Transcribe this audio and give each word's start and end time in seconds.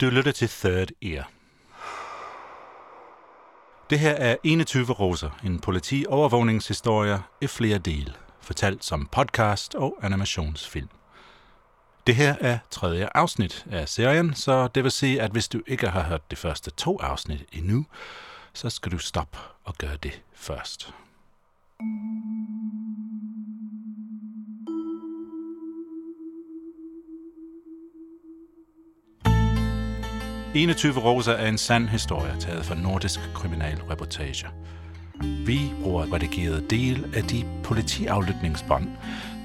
Du 0.00 0.06
lytter 0.06 0.32
til 0.32 0.48
Third 0.48 0.88
Ear. 1.02 1.30
Det 3.90 3.98
her 3.98 4.10
er 4.10 4.36
21 4.44 4.84
roser, 4.84 5.30
en 5.44 5.58
politi-overvågningshistorie 5.60 7.22
i 7.40 7.46
flere 7.46 7.78
dele, 7.78 8.14
fortalt 8.40 8.84
som 8.84 9.06
podcast 9.06 9.74
og 9.74 9.98
animationsfilm. 10.02 10.88
Det 12.06 12.16
her 12.16 12.36
er 12.40 12.58
tredje 12.70 13.08
afsnit 13.14 13.66
af 13.70 13.88
serien, 13.88 14.34
så 14.34 14.68
det 14.68 14.84
vil 14.84 14.92
sige, 14.92 15.22
at 15.22 15.30
hvis 15.30 15.48
du 15.48 15.60
ikke 15.66 15.88
har 15.88 16.02
hørt 16.02 16.30
de 16.30 16.36
første 16.36 16.70
to 16.70 17.00
afsnit 17.00 17.44
endnu, 17.52 17.86
så 18.52 18.70
skal 18.70 18.92
du 18.92 18.98
stoppe 18.98 19.38
og 19.64 19.74
gøre 19.78 19.96
det 19.96 20.22
først. 20.34 20.94
21 30.54 30.98
roser 30.98 31.32
er 31.32 31.48
en 31.48 31.58
sand 31.58 31.88
historie 31.88 32.36
taget 32.40 32.64
fra 32.64 32.74
nordisk 32.74 33.20
kriminalreportage. 33.34 34.46
Vi 35.46 35.60
bruger 35.82 36.12
redigeret 36.14 36.70
del 36.70 37.06
af 37.16 37.22
de 37.22 37.44
politiaflytningsbånd, 37.64 38.88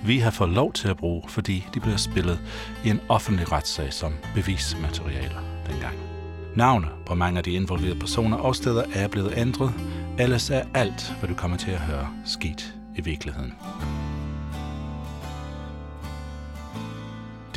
vi 0.05 0.17
har 0.17 0.31
fået 0.31 0.49
lov 0.49 0.73
til 0.73 0.87
at 0.87 0.97
bruge, 0.97 1.23
fordi 1.27 1.65
de 1.73 1.79
blev 1.79 1.97
spillet 1.97 2.39
i 2.85 2.89
en 2.89 2.99
offentlig 3.09 3.51
retssag 3.51 3.93
som 3.93 4.13
bevismaterialer 4.35 5.41
dengang. 5.67 5.95
Navne 6.55 6.87
på 7.05 7.15
mange 7.15 7.37
af 7.37 7.43
de 7.43 7.51
involverede 7.51 7.99
personer 7.99 8.37
og 8.37 8.55
steder 8.55 8.83
er 8.93 9.07
blevet 9.07 9.33
ændret, 9.37 9.73
ellers 10.19 10.49
er 10.49 10.63
alt, 10.73 11.13
hvad 11.19 11.29
du 11.29 11.35
kommer 11.35 11.57
til 11.57 11.71
at 11.71 11.79
høre, 11.79 12.09
sket 12.25 12.75
i 12.95 13.01
virkeligheden. 13.01 13.53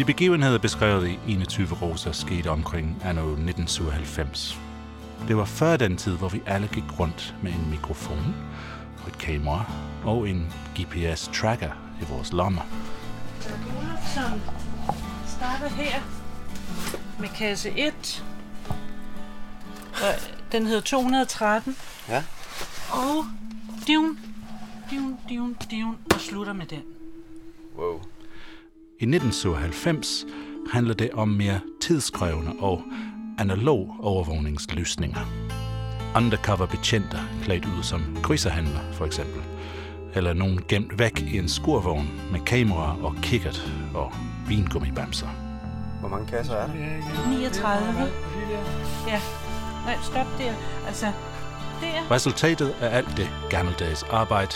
De 0.03 0.07
begivenheder 0.07 0.59
beskrevet 0.59 1.09
i 1.09 1.19
21 1.29 1.69
roser 1.83 2.13
skete 2.13 2.51
omkring 2.51 3.03
anno 3.05 3.23
1997. 3.23 4.61
Det 5.29 5.37
var 5.37 5.45
før 5.45 5.77
den 5.77 5.97
tid, 5.97 6.17
hvor 6.17 6.29
vi 6.29 6.43
alle 6.47 6.69
gik 6.73 6.99
rundt 6.99 7.35
med 7.43 7.53
en 7.53 7.71
mikrofon 7.71 8.35
og 9.03 9.09
et 9.09 9.19
kamera 9.19 9.65
og 10.05 10.29
en 10.29 10.53
GPS-tracker 10.79 11.71
i 12.01 12.05
vores 12.11 12.33
lommer. 12.33 12.63
som 14.15 14.41
starter 15.27 15.69
her 15.69 16.01
med 17.21 17.29
kasse 17.29 17.71
1. 17.77 18.25
Og 19.93 20.15
den 20.53 20.67
hedder 20.67 20.81
213. 20.81 21.77
Ja. 22.09 22.23
Og 22.91 23.25
divn, 23.87 24.19
divn, 24.91 25.19
divn, 25.29 25.57
divn, 25.71 25.99
og 26.15 26.21
slutter 26.21 26.53
med 26.53 26.67
den. 26.67 26.83
Wow. 27.79 28.01
I 29.03 29.05
1997 29.05 30.27
handler 30.73 30.95
det 30.95 31.11
om 31.13 31.29
mere 31.29 31.61
tidskrævende 31.81 32.53
og 32.61 32.83
analog 33.39 33.97
overvågningsløsninger. 34.01 35.21
Undercover 36.17 36.67
betjente 36.67 37.19
klædt 37.43 37.65
ud 37.65 37.83
som 37.83 38.19
grisehandler, 38.23 38.81
for 38.93 39.07
eksempel. 39.07 39.43
Eller 40.15 40.33
nogen 40.33 40.61
gemt 40.69 40.99
væk 40.99 41.21
i 41.21 41.39
en 41.39 41.49
skurvogn 41.49 42.09
med 42.33 42.41
kamera 42.41 42.97
og 43.03 43.15
kikkert 43.23 43.73
og 43.95 44.13
vingummibamser. 44.49 45.29
Hvor 46.01 46.09
mange 46.09 46.27
kasser 46.27 46.55
er 46.55 46.67
der? 46.67 47.29
39. 47.31 48.11
Ja. 49.07 49.21
Nej, 49.87 49.97
stop 50.03 50.27
der. 50.39 50.55
Altså, 50.87 51.07
der. 51.81 52.11
Resultatet 52.11 52.75
af 52.81 52.97
alt 52.97 53.17
det 53.17 53.31
gammeldags 53.51 54.03
arbejde 54.03 54.55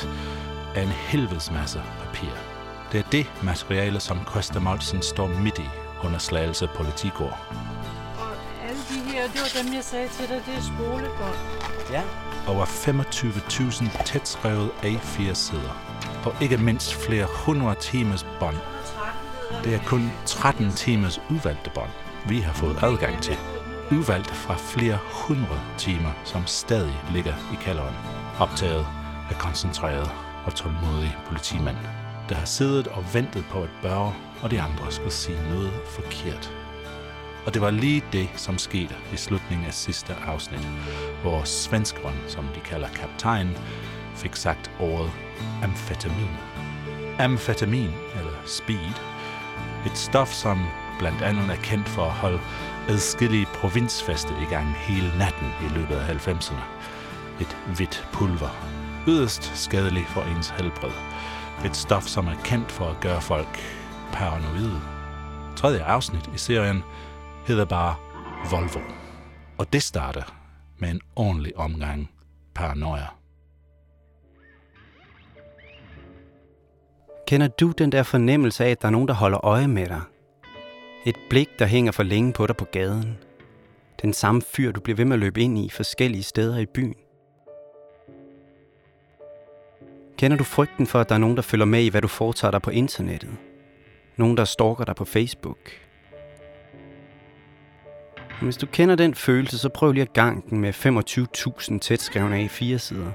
er 0.75 0.83
en 0.83 0.89
helvedes 0.89 1.51
masse 1.51 1.83
papir. 2.05 2.56
Det 2.93 3.01
er 3.01 3.11
det 3.13 3.27
materiale, 3.43 4.01
som 4.01 4.19
Christa 4.31 4.59
Molsen 4.59 5.03
står 5.03 5.29
midt 5.29 5.59
i 5.59 5.69
under 6.05 6.19
Slagelse 6.19 6.69
Politigård. 6.77 7.39
Og 8.19 8.33
alle 8.69 8.81
de 8.91 9.11
her, 9.11 9.23
det 9.23 9.41
var 9.41 9.63
dem, 9.63 9.75
jeg 9.75 9.85
sagde 9.85 10.09
til 10.09 10.29
dig, 10.29 10.43
det 10.47 10.55
er 10.55 10.63
spolebånd. 10.63 11.37
Ja. 11.91 12.03
Over 12.49 12.65
25.000 12.65 14.05
tætskrevet 14.05 14.71
A4 14.83 15.35
sider. 15.35 15.83
Og 16.25 16.35
ikke 16.41 16.57
mindst 16.59 16.95
flere 16.95 17.27
hundrede 17.31 17.81
timers 17.81 18.27
bånd. 18.41 18.57
Det 19.65 19.75
er 19.75 19.81
kun 19.87 20.13
13 20.27 20.73
timers 20.73 21.21
udvalgte 21.31 21.71
bånd, 21.75 21.91
vi 22.29 22.41
har 22.41 22.53
fået 22.53 22.79
adgang 22.83 23.23
til. 23.23 23.37
Udvalgt 23.91 24.31
fra 24.31 24.55
flere 24.57 24.99
hundrede 25.13 25.61
timer, 25.79 26.11
som 26.25 26.47
stadig 26.47 27.03
ligger 27.13 27.35
i 27.53 27.57
kælderen. 27.61 27.95
Optaget 28.39 28.87
af 29.31 29.39
koncentrerede 29.39 30.11
og 30.45 30.55
tålmodige 30.55 31.17
politimænd, 31.27 31.77
der 32.29 32.35
har 32.35 32.47
siddet 32.47 32.87
og 32.89 33.15
ventet 33.15 33.45
på, 33.51 33.63
at 33.63 33.71
Børge 33.83 34.15
og 34.43 34.51
de 34.51 34.61
andre 34.61 34.93
skulle 34.93 35.13
sige 35.13 35.49
noget 35.51 35.73
forkert. 35.87 36.53
Og 37.47 37.55
det 37.55 37.63
var 37.63 37.71
lige 37.71 38.05
det, 38.13 38.29
som 38.37 38.59
skete 38.59 38.95
i 39.13 39.17
slutningen 39.17 39.67
af 39.67 39.75
sidste 39.75 40.15
afsnit, 40.27 40.69
hvor 41.23 41.45
svenskeren, 41.45 42.17
som 42.29 42.45
de 42.55 42.61
kalder 42.61 42.89
kaptajn, 42.89 43.57
fik 44.15 44.37
sagt 44.37 44.71
ordet 44.81 45.11
amfetamin. 45.63 46.37
Amfetamin, 47.19 47.91
eller 48.19 48.33
speed, 48.47 48.95
et 49.87 49.99
stof, 49.99 50.33
som 50.33 50.67
blandt 50.99 51.23
andet 51.23 51.51
er 51.51 51.63
kendt 51.63 51.89
for 51.89 52.05
at 52.05 52.13
holde 52.13 52.41
adskillige 52.89 53.47
provinsfeste 53.47 54.35
i 54.43 54.51
gang 54.51 54.75
hele 54.75 55.19
natten 55.19 55.49
i 55.67 55.79
løbet 55.79 55.95
af 55.97 56.29
90'erne. 56.29 56.63
Et 57.41 57.57
hvidt 57.77 58.09
pulver. 58.13 58.67
Yderst 59.07 59.53
skadelig 59.55 60.07
for 60.09 60.23
ens 60.23 60.49
helbred. 60.49 60.93
Et 61.65 61.77
stof, 61.77 62.03
som 62.03 62.27
er 62.27 62.35
kendt 62.45 62.73
for 62.73 62.85
at 62.85 63.01
gøre 63.01 63.21
folk 63.21 63.59
paranoide. 64.13 64.81
Tredje 65.57 65.83
afsnit 65.83 66.31
i 66.35 66.39
serien 66.39 66.83
hedder 67.47 67.65
bare 67.65 67.95
Volvo. 68.51 68.81
Og 69.59 69.73
det 69.73 69.83
starter 69.83 70.23
med 70.79 70.91
en 70.91 71.01
ordentlig 71.17 71.57
omgang 71.57 72.11
paranoia. 72.55 73.07
Kender 77.27 77.49
du 77.49 77.71
den 77.71 77.93
der 77.93 78.03
fornemmelse 78.03 78.65
af, 78.65 78.71
at 78.71 78.83
der 78.83 78.89
er 78.89 78.93
nogen, 78.93 79.09
der 79.09 79.15
holder 79.15 79.45
øje 79.45 79.69
med 79.69 79.87
dig? 79.87 80.01
Et 81.07 81.17
blik, 81.31 81.49
der 81.59 81.67
hænger 81.67 81.93
for 81.93 82.03
længe 82.03 82.33
på 82.33 82.47
dig 82.47 82.57
på 82.57 82.65
gaden. 82.65 83.19
Den 84.03 84.13
samme 84.13 84.43
fyr, 84.43 84.73
du 84.73 84.81
bliver 84.81 84.97
ved 84.97 85.05
med 85.05 85.13
at 85.13 85.21
løbe 85.21 85.41
ind 85.41 85.59
i 85.59 85.71
forskellige 85.71 86.23
steder 86.23 86.59
i 86.59 86.67
byen. 86.67 86.95
Kender 90.19 90.37
du 90.37 90.45
frygten 90.45 90.87
for, 90.87 91.01
at 91.01 91.09
der 91.09 91.15
er 91.15 91.19
nogen, 91.19 91.37
der 91.37 91.43
følger 91.43 91.67
med 91.67 91.83
i, 91.83 91.89
hvad 91.89 92.03
du 92.03 92.09
foretager 92.09 92.51
dig 92.51 92.63
på 92.63 92.71
internettet? 92.71 93.31
Nogen, 94.17 94.37
der 94.37 94.45
stalker 94.45 94.85
dig 94.85 94.97
på 94.97 95.05
Facebook? 95.05 95.59
Hvis 98.43 98.57
du 98.57 98.67
kender 98.67 98.95
den 98.95 99.15
følelse, 99.15 99.59
så 99.59 99.69
prøv 99.69 99.93
lige 99.93 100.03
at 100.03 100.13
gange 100.13 100.43
den 100.51 100.61
med 100.61 100.73
25.000 101.73 101.79
tætskrevne 101.79 102.45
A4-sider. 102.45 103.13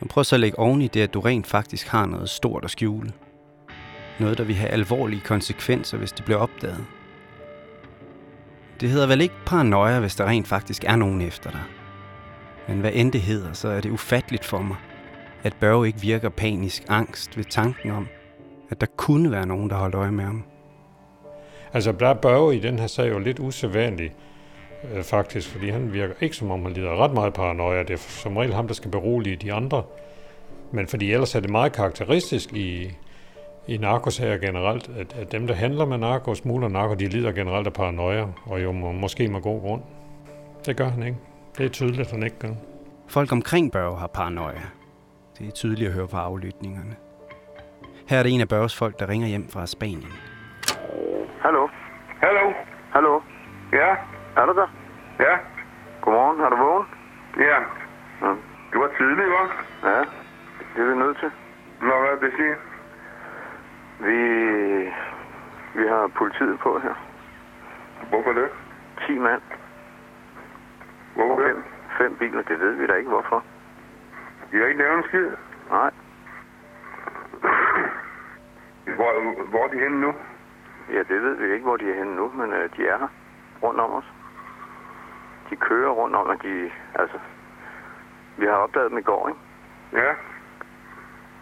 Og 0.00 0.08
prøv 0.08 0.24
så 0.24 0.36
at 0.36 0.40
lægge 0.40 0.58
oven 0.58 0.82
i 0.82 0.88
det, 0.88 1.00
at 1.00 1.14
du 1.14 1.20
rent 1.20 1.46
faktisk 1.46 1.88
har 1.88 2.06
noget 2.06 2.30
stort 2.30 2.64
at 2.64 2.70
skjule. 2.70 3.12
Noget, 4.20 4.38
der 4.38 4.44
vil 4.44 4.54
have 4.54 4.70
alvorlige 4.70 5.20
konsekvenser, 5.20 5.98
hvis 5.98 6.12
det 6.12 6.24
bliver 6.24 6.38
opdaget. 6.38 6.84
Det 8.80 8.88
hedder 8.88 9.06
vel 9.06 9.20
ikke 9.20 9.34
paranoia, 9.46 10.00
hvis 10.00 10.16
der 10.16 10.26
rent 10.26 10.48
faktisk 10.48 10.84
er 10.84 10.96
nogen 10.96 11.20
efter 11.22 11.50
dig. 11.50 11.62
Men 12.68 12.80
hvad 12.80 12.90
end 12.94 13.12
det 13.12 13.20
hedder, 13.20 13.52
så 13.52 13.68
er 13.68 13.80
det 13.80 13.90
ufatteligt 13.90 14.44
for 14.44 14.62
mig, 14.62 14.76
at 15.46 15.56
Børge 15.60 15.86
ikke 15.86 16.00
virker 16.00 16.28
panisk 16.28 16.84
angst 16.88 17.36
ved 17.36 17.44
tanken 17.44 17.90
om, 17.90 18.08
at 18.70 18.80
der 18.80 18.86
kunne 18.96 19.30
være 19.30 19.46
nogen, 19.46 19.70
der 19.70 19.76
holdt 19.76 19.94
øje 19.94 20.12
med 20.12 20.24
ham. 20.24 20.44
Altså, 21.72 21.92
der 21.92 22.08
er 22.08 22.14
Børge 22.14 22.56
i 22.56 22.60
den 22.60 22.78
her 22.78 22.86
sag 22.86 23.08
jo 23.08 23.18
lidt 23.18 23.40
usædvanlig, 23.40 24.12
øh, 24.94 25.02
faktisk, 25.02 25.48
fordi 25.48 25.70
han 25.70 25.92
virker 25.92 26.14
ikke 26.20 26.36
som 26.36 26.50
om, 26.50 26.62
han 26.62 26.72
lider 26.72 27.04
ret 27.04 27.14
meget 27.14 27.34
paranoia. 27.34 27.82
Det 27.82 27.90
er 27.90 27.96
som 27.96 28.36
regel 28.36 28.54
ham, 28.54 28.66
der 28.66 28.74
skal 28.74 28.90
berolige 28.90 29.36
de 29.36 29.52
andre. 29.52 29.82
Men 30.72 30.86
fordi 30.86 31.12
ellers 31.12 31.34
er 31.34 31.40
det 31.40 31.50
meget 31.50 31.72
karakteristisk 31.72 32.52
i, 32.52 32.90
i 33.68 33.76
narkosager 33.76 34.38
generelt, 34.38 34.90
at, 34.98 35.16
at 35.20 35.32
dem, 35.32 35.46
der 35.46 35.54
handler 35.54 35.84
med 35.84 35.98
narko 35.98 36.30
og 36.30 36.36
smugler 36.36 36.68
narko, 36.68 36.94
de 36.94 37.08
lider 37.08 37.32
generelt 37.32 37.66
af 37.66 37.72
paranoia, 37.72 38.26
og 38.44 38.62
jo 38.62 38.72
må, 38.72 38.92
måske 38.92 39.28
med 39.28 39.40
god 39.40 39.60
grund. 39.60 39.82
Det 40.66 40.76
gør 40.76 40.88
han 40.88 41.02
ikke. 41.02 41.18
Det 41.58 41.66
er 41.66 41.70
tydeligt, 41.70 42.00
at 42.00 42.10
han 42.10 42.22
ikke 42.22 42.38
gør. 42.38 42.54
Folk 43.08 43.32
omkring 43.32 43.72
Børge 43.72 43.98
har 43.98 44.06
paranoia. 44.06 44.62
Det 45.38 45.48
er 45.48 45.52
tydeligt 45.52 45.88
at 45.88 45.94
høre 45.94 46.08
på 46.08 46.16
aflytningerne. 46.16 46.96
Her 48.08 48.18
er 48.18 48.22
det 48.22 48.34
en 48.34 48.40
af 48.40 48.48
Børges 48.48 48.78
folk, 48.78 48.98
der 49.00 49.08
ringer 49.08 49.28
hjem 49.28 49.48
fra 49.52 49.66
Spanien. 49.66 50.12
Hallo? 51.44 51.68
Hallo? 52.24 52.52
Hallo? 52.94 53.20
Ja? 53.72 53.90
Er 54.36 54.46
du 54.46 54.52
der? 54.60 54.68
Ja? 55.20 55.34
Godmorgen, 56.02 56.40
er 56.40 56.48
du 56.48 56.56
vågen? 56.56 56.86
Ja. 57.36 57.58
Ja. 58.22 58.30
Det 58.70 58.78
var 58.82 58.90
tidligt, 58.98 59.28
hva'? 59.34 59.52
Ja, 59.88 59.98
det 60.72 60.80
er 60.84 60.88
vi 60.92 60.98
nødt 60.98 61.18
til. 61.18 61.30
Nå, 61.80 61.94
hvad 62.02 62.16
vil 62.20 62.30
det 62.30 62.36
sige? 62.40 62.56
Vi, 64.06 64.18
vi 65.78 65.84
har 65.88 66.10
politiet 66.18 66.58
på 66.58 66.78
her. 66.78 66.94
Hvorfor 68.10 68.32
det? 68.32 68.48
10 69.06 69.18
mand. 69.18 69.42
Hvorfor 71.14 71.42
det? 71.42 71.54
Fem, 71.54 71.64
fem 71.98 72.16
biler, 72.18 72.42
det 72.42 72.60
ved 72.60 72.72
vi 72.72 72.86
da 72.86 72.94
ikke 72.94 73.10
hvorfor. 73.10 73.44
I 74.52 74.56
har 74.56 74.66
ikke 74.66 74.78
lavet 74.82 74.98
en 74.98 75.04
skid. 75.08 75.30
Nej, 75.70 75.90
Hvor, 78.84 79.44
hvor 79.50 79.64
er 79.64 79.68
de 79.68 79.78
henne 79.78 80.00
nu? 80.00 80.14
ja, 80.92 80.98
det 80.98 81.22
ved 81.22 81.34
vi 81.36 81.52
ikke, 81.52 81.64
hvor 81.64 81.76
de 81.76 81.90
er 81.90 81.94
henne 81.98 82.16
nu, 82.16 82.32
men 82.32 82.52
øh, 82.52 82.70
de 82.76 82.82
er 82.88 82.98
her. 82.98 83.08
rundt 83.62 83.80
om 83.80 83.92
os. 83.92 84.04
De 85.50 85.56
kører 85.56 85.90
rundt 85.90 86.16
om, 86.16 86.26
og 86.26 86.42
de, 86.42 86.70
altså, 86.94 87.18
vi 88.38 88.44
har 88.44 88.52
opdaget 88.52 88.90
dem 88.90 88.98
i 88.98 89.02
går, 89.02 89.28
ikke? 89.28 89.40
Ja, 89.92 90.12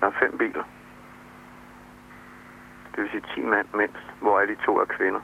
Der 0.01 0.06
er 0.06 0.11
fem 0.21 0.39
biler. 0.39 0.65
Det 2.95 3.03
vil 3.03 3.11
sige 3.11 3.25
10 3.35 3.41
mand 3.43 3.67
mindst, 3.75 4.03
hvor 4.21 4.41
er 4.41 4.47
de 4.47 4.56
to 4.67 4.79
er 4.79 4.85
kvinder. 4.85 5.21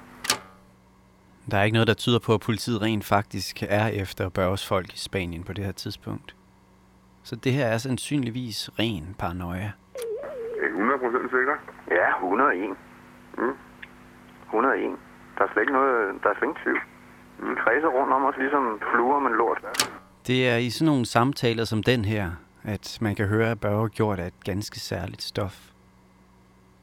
Der 1.51 1.59
er 1.59 1.63
ikke 1.63 1.75
noget, 1.75 1.89
der 1.89 1.95
tyder 1.95 2.19
på, 2.19 2.35
at 2.35 2.41
politiet 2.41 2.83
rent 2.83 3.05
faktisk 3.05 3.63
er 3.69 3.87
efter 3.87 4.29
Børges 4.29 4.69
folk 4.69 4.95
i 4.95 4.99
Spanien 4.99 5.45
på 5.45 5.53
det 5.53 5.65
her 5.65 5.73
tidspunkt. 5.73 6.35
Så 7.23 7.37
det 7.37 7.53
her 7.53 7.67
er 7.67 7.79
sandsynligvis 7.79 8.71
ren 8.79 9.15
paranoia. 9.19 9.73
det 10.61 10.67
er 10.67 10.97
100% 10.97 11.37
sikker. 11.37 11.57
Ja, 11.91 12.09
101. 12.25 12.77
Mm. 13.39 13.57
101. 14.47 14.99
Der 15.39 15.45
er 15.45 15.49
slet 15.53 15.63
ikke 15.63 15.73
noget, 15.73 16.23
der 16.23 16.29
er 16.29 16.35
slet 16.35 16.43
ingen 16.43 16.63
tvivl. 16.63 16.81
De 17.41 17.57
kredser 17.65 17.89
rundt 17.89 18.13
om 18.13 18.25
os, 18.25 18.35
ligesom 18.39 18.81
fluer 18.95 19.21
med 19.21 19.31
lort. 19.31 19.61
Det 20.27 20.49
er 20.49 20.57
i 20.57 20.71
sådan 20.71 20.87
nogle 20.87 21.07
samtaler 21.07 21.65
som 21.65 21.83
den 21.83 22.05
her, 22.05 22.31
at 22.63 22.99
man 23.01 23.15
kan 23.15 23.27
høre, 23.27 23.51
at 23.51 23.61
Børge 23.61 23.89
gjort 23.89 24.19
af 24.19 24.27
et 24.27 24.45
ganske 24.45 24.81
særligt 24.81 25.23
stof. 25.23 25.71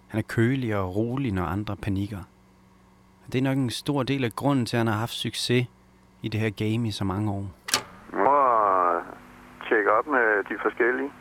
Han 0.08 0.18
er 0.18 0.24
kølig 0.24 0.76
og 0.78 0.96
rolig, 0.96 1.32
når 1.32 1.44
andre 1.46 1.76
panikker. 1.76 2.20
Det 3.32 3.38
er 3.40 3.44
nok 3.44 3.58
en 3.58 3.70
stor 3.70 4.04
del 4.04 4.24
af 4.24 4.32
grunden 4.32 4.66
til, 4.66 4.78
at 4.78 4.80
han 4.80 4.88
har 4.88 5.00
haft 5.00 5.14
succes 5.14 5.68
i 6.22 6.28
det 6.30 6.40
her 6.40 6.50
game 6.50 6.88
i 6.88 6.92
så 6.92 7.04
mange 7.04 7.32
år. 7.32 7.46
Op 9.98 10.08
med 10.08 10.44
de 10.50 10.56
forskellige. 10.62 11.12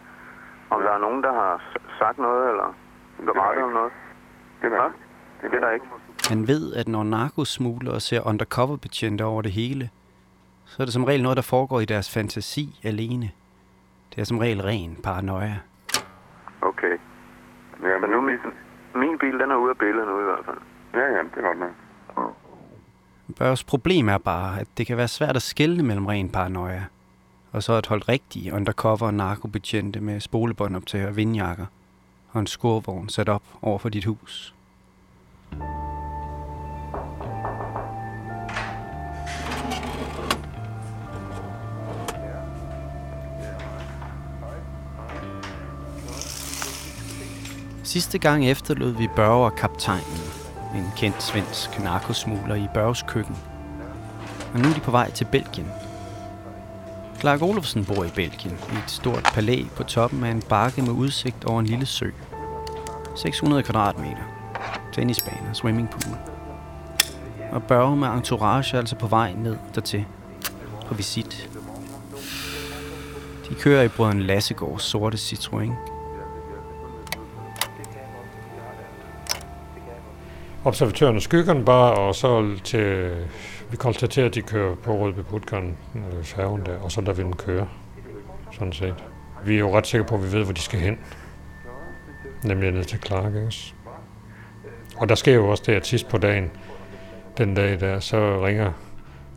Om 0.71 0.81
der 0.83 0.91
er 0.91 0.99
nogen, 0.99 1.23
der 1.23 1.33
har 1.33 1.63
sagt 1.99 2.19
noget, 2.19 2.51
eller 2.51 2.75
berettet 3.25 3.65
om 3.65 3.73
noget. 3.73 3.93
Det 4.61 4.67
er 4.67 4.69
Hvad? 4.69 4.79
der. 4.79 5.49
Det 5.49 5.57
er 5.57 5.61
der 5.61 5.71
ikke. 5.71 5.87
Han 6.29 6.49
ved, 6.49 6.75
at 6.75 6.89
når 6.89 7.05
narkosmuglere 7.05 8.01
ser 8.01 8.27
undercover-betjente 8.27 9.23
over 9.25 9.43
det 9.43 9.53
hele, 9.53 9.91
så 10.65 10.83
er 10.83 10.85
det 10.85 10.93
som 10.95 11.05
regel 11.05 11.23
noget, 11.23 11.37
der 11.37 11.43
foregår 11.43 11.81
i 11.81 11.85
deres 11.85 12.15
fantasi 12.15 12.81
alene. 12.85 13.31
Det 14.15 14.21
er 14.21 14.25
som 14.25 14.39
regel 14.39 14.63
ren 14.63 14.97
paranoia. 15.05 15.59
Okay. 16.63 16.99
Ja, 17.83 17.99
Men 18.01 18.11
nu 18.11 18.17
er 18.17 18.21
min, 18.21 18.39
min 18.95 19.19
bil, 19.19 19.39
den 19.39 19.51
er 19.51 19.57
ude 19.57 19.71
af 19.71 19.79
billedet 19.79 20.09
nu 20.09 20.21
i 20.21 20.25
hvert 20.25 20.45
fald. 20.45 20.59
Ja, 20.95 21.01
ja, 21.01 21.19
det 21.23 21.37
er 21.37 21.43
godt 21.43 21.59
nok. 21.59 21.71
Børges 23.39 23.65
problem 23.65 24.09
er 24.09 24.19
bare, 24.19 24.61
at 24.61 24.69
det 24.79 24.87
kan 24.87 24.97
være 24.97 25.09
svært 25.09 25.37
at 25.37 25.43
skelne 25.43 25.83
mellem 25.83 26.07
ren 26.07 26.29
paranoia, 26.31 26.85
og 27.57 27.63
så 27.63 27.73
et 27.73 27.87
hold 27.87 28.09
rigtige 28.09 28.53
undercover 28.53 29.11
narkobetjente 29.11 30.01
med 30.01 30.21
spolebånd 30.21 30.21
spolebåndoptager 30.21 31.07
og 31.07 31.17
vindjakker, 31.17 31.67
og 32.31 32.41
en 32.41 32.47
skurvogn 32.47 33.09
sat 33.09 33.29
op 33.29 33.43
over 33.63 33.79
for 33.79 33.89
dit 33.89 34.05
hus. 34.05 34.55
Sidste 47.83 48.19
gang 48.19 48.51
efterlod 48.51 48.91
vi 48.91 49.09
Børge 49.17 49.45
og 49.45 49.57
kaptajnen, 49.57 50.21
en 50.75 50.85
kendt 50.97 51.23
svensk 51.23 51.81
narkosmugler 51.85 52.55
i 52.55 52.67
Børges 52.75 53.03
køkken. 53.03 53.37
Og 54.55 54.61
nu 54.61 54.69
er 54.69 54.75
de 54.75 54.81
på 54.81 54.91
vej 54.91 55.11
til 55.11 55.27
Belgien. 55.33 55.86
Clark 57.21 57.43
Olofsen 57.43 57.85
bor 57.85 58.05
i 58.05 58.11
Belgien, 58.15 58.59
i 58.73 58.77
et 58.85 58.91
stort 58.91 59.31
palæ 59.35 59.63
på 59.77 59.83
toppen 59.83 60.25
af 60.25 60.31
en 60.31 60.43
bakke 60.43 60.83
med 60.83 60.91
udsigt 60.91 61.45
over 61.45 61.61
en 61.61 61.67
lille 61.67 61.87
sø. 61.87 62.11
600 63.17 63.63
kvadratmeter. 63.63 64.23
Tennisbaner, 64.93 65.53
swimmingpool. 65.53 66.17
Og 67.53 67.63
Børge 67.63 67.97
med 67.97 68.09
entourage 68.09 68.75
er 68.75 68.81
altså 68.81 68.97
på 68.97 69.07
vej 69.07 69.33
ned 69.33 69.57
dertil. 69.75 70.05
På 70.87 70.95
visit. 70.95 71.51
De 73.49 73.55
kører 73.55 73.83
i 73.83 73.89
brødren 73.89 74.23
Lassegårds 74.23 74.83
sorte 74.83 75.17
Citroën. 75.17 75.73
Observatørerne 80.65 81.21
skygger 81.21 81.45
skyggerne 81.45 81.65
bare, 81.65 81.95
og 81.95 82.15
så 82.15 82.59
til, 82.65 83.15
vi 83.71 83.77
konstaterer, 83.77 84.27
at 84.27 84.35
de 84.35 84.43
kører 84.43 84.75
på 84.75 84.99
Rødby 84.99 85.21
Putgården, 85.21 85.79
øh, 85.95 86.25
færgen 86.25 86.67
der, 86.67 86.79
og 86.79 86.93
så 86.93 87.01
der 87.01 87.13
vil 87.13 87.25
dem 87.25 87.37
køre, 87.37 87.69
sådan 88.53 88.73
set. 88.73 89.05
Vi 89.45 89.55
er 89.55 89.59
jo 89.59 89.77
ret 89.77 89.87
sikre 89.87 90.05
på, 90.05 90.15
at 90.15 90.23
vi 90.23 90.33
ved, 90.33 90.45
hvor 90.45 90.53
de 90.53 90.61
skal 90.61 90.81
hen. 90.81 90.99
Nemlig 92.45 92.73
ned 92.73 92.85
til 92.85 92.99
Clark, 92.99 93.35
ikke? 93.35 93.75
Og 94.97 95.09
der 95.09 95.15
sker 95.15 95.35
jo 95.35 95.49
også 95.49 95.63
det, 95.67 95.73
at 95.73 95.87
sidst 95.87 96.09
på 96.09 96.19
dagen, 96.19 96.51
den 97.39 97.55
dag 97.55 97.81
der, 97.81 98.01
så 98.01 98.47
ringer 98.47 98.73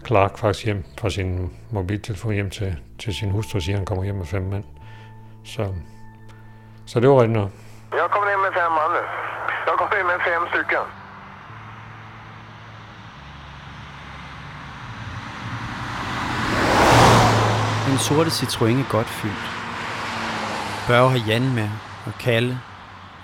Clark 0.07 0.37
faktisk 0.37 0.65
hjem 0.65 0.83
fra 0.99 1.09
sin 1.09 1.53
mobiltelefon 1.71 2.33
hjem 2.33 2.49
til, 2.49 2.79
til 2.99 3.13
sin 3.13 3.31
hustru 3.31 3.57
og 3.57 3.61
siger, 3.61 3.75
at 3.75 3.79
han 3.79 3.85
kommer 3.85 4.03
hjem 4.03 4.15
med 4.15 4.25
fem 4.25 4.41
mænd. 4.41 4.63
Så, 5.45 5.73
så 6.85 6.99
det 6.99 7.09
var 7.09 7.15
rigtigt 7.15 7.33
noget. 7.33 7.51
Jeg 7.91 8.07
kommer 8.11 8.29
hjem 8.29 8.39
med 8.39 8.53
fem 8.53 8.71
mand 8.71 8.91
nu. 8.95 9.03
Jeg 9.67 9.73
kommer 9.77 9.95
hjem 9.95 10.05
med 10.05 10.19
fem 10.25 10.41
stykker. 10.51 10.98
Den 17.99 18.05
sorte 18.05 18.29
Citroën 18.29 18.79
er 18.79 18.91
godt 18.91 19.07
fyldt. 19.07 19.49
Børge 20.87 21.09
har 21.09 21.27
Jan 21.27 21.55
med, 21.55 21.69
og 22.05 22.13
Kalle, 22.19 22.59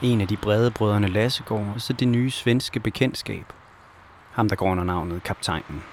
en 0.01 0.22
af 0.22 0.27
de 0.27 0.38
brede 0.38 0.72
brødrene 0.72 1.07
Lassegård, 1.07 1.66
og 1.75 1.81
så 1.81 1.94
det 1.94 2.07
nye 2.07 2.31
svenske 2.31 2.80
bekendtskab. 2.80 3.45
Ham, 4.31 4.50
der 4.50 4.56
går 4.56 4.72
under 4.72 4.83
navnet 4.83 5.24
Kaptajnen. 5.24 5.83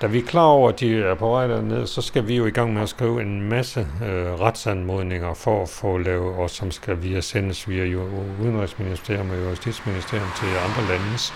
Da 0.00 0.06
vi 0.06 0.18
er 0.18 0.26
klar 0.26 0.44
over, 0.44 0.68
at 0.68 0.80
de 0.80 1.02
er 1.02 1.14
på 1.14 1.28
vej 1.28 1.46
derned, 1.46 1.86
så 1.86 2.02
skal 2.02 2.28
vi 2.28 2.36
jo 2.36 2.46
i 2.46 2.50
gang 2.50 2.74
med 2.74 2.82
at 2.82 2.88
skrive 2.88 3.22
en 3.22 3.42
masse 3.42 3.80
øh, 3.80 4.40
retsanmodninger 4.40 5.34
for 5.34 5.62
at 5.62 5.68
få 5.68 5.98
lavet, 5.98 6.34
og 6.34 6.50
som 6.50 6.70
skal 6.70 7.02
via 7.02 7.20
sendes 7.20 7.68
via 7.68 7.84
jo 7.84 8.02
Udenrigsministerium 8.40 9.30
og 9.30 9.50
Justitsministerium 9.50 10.28
til 10.36 10.46
andre 10.46 10.88
landes, 10.88 11.32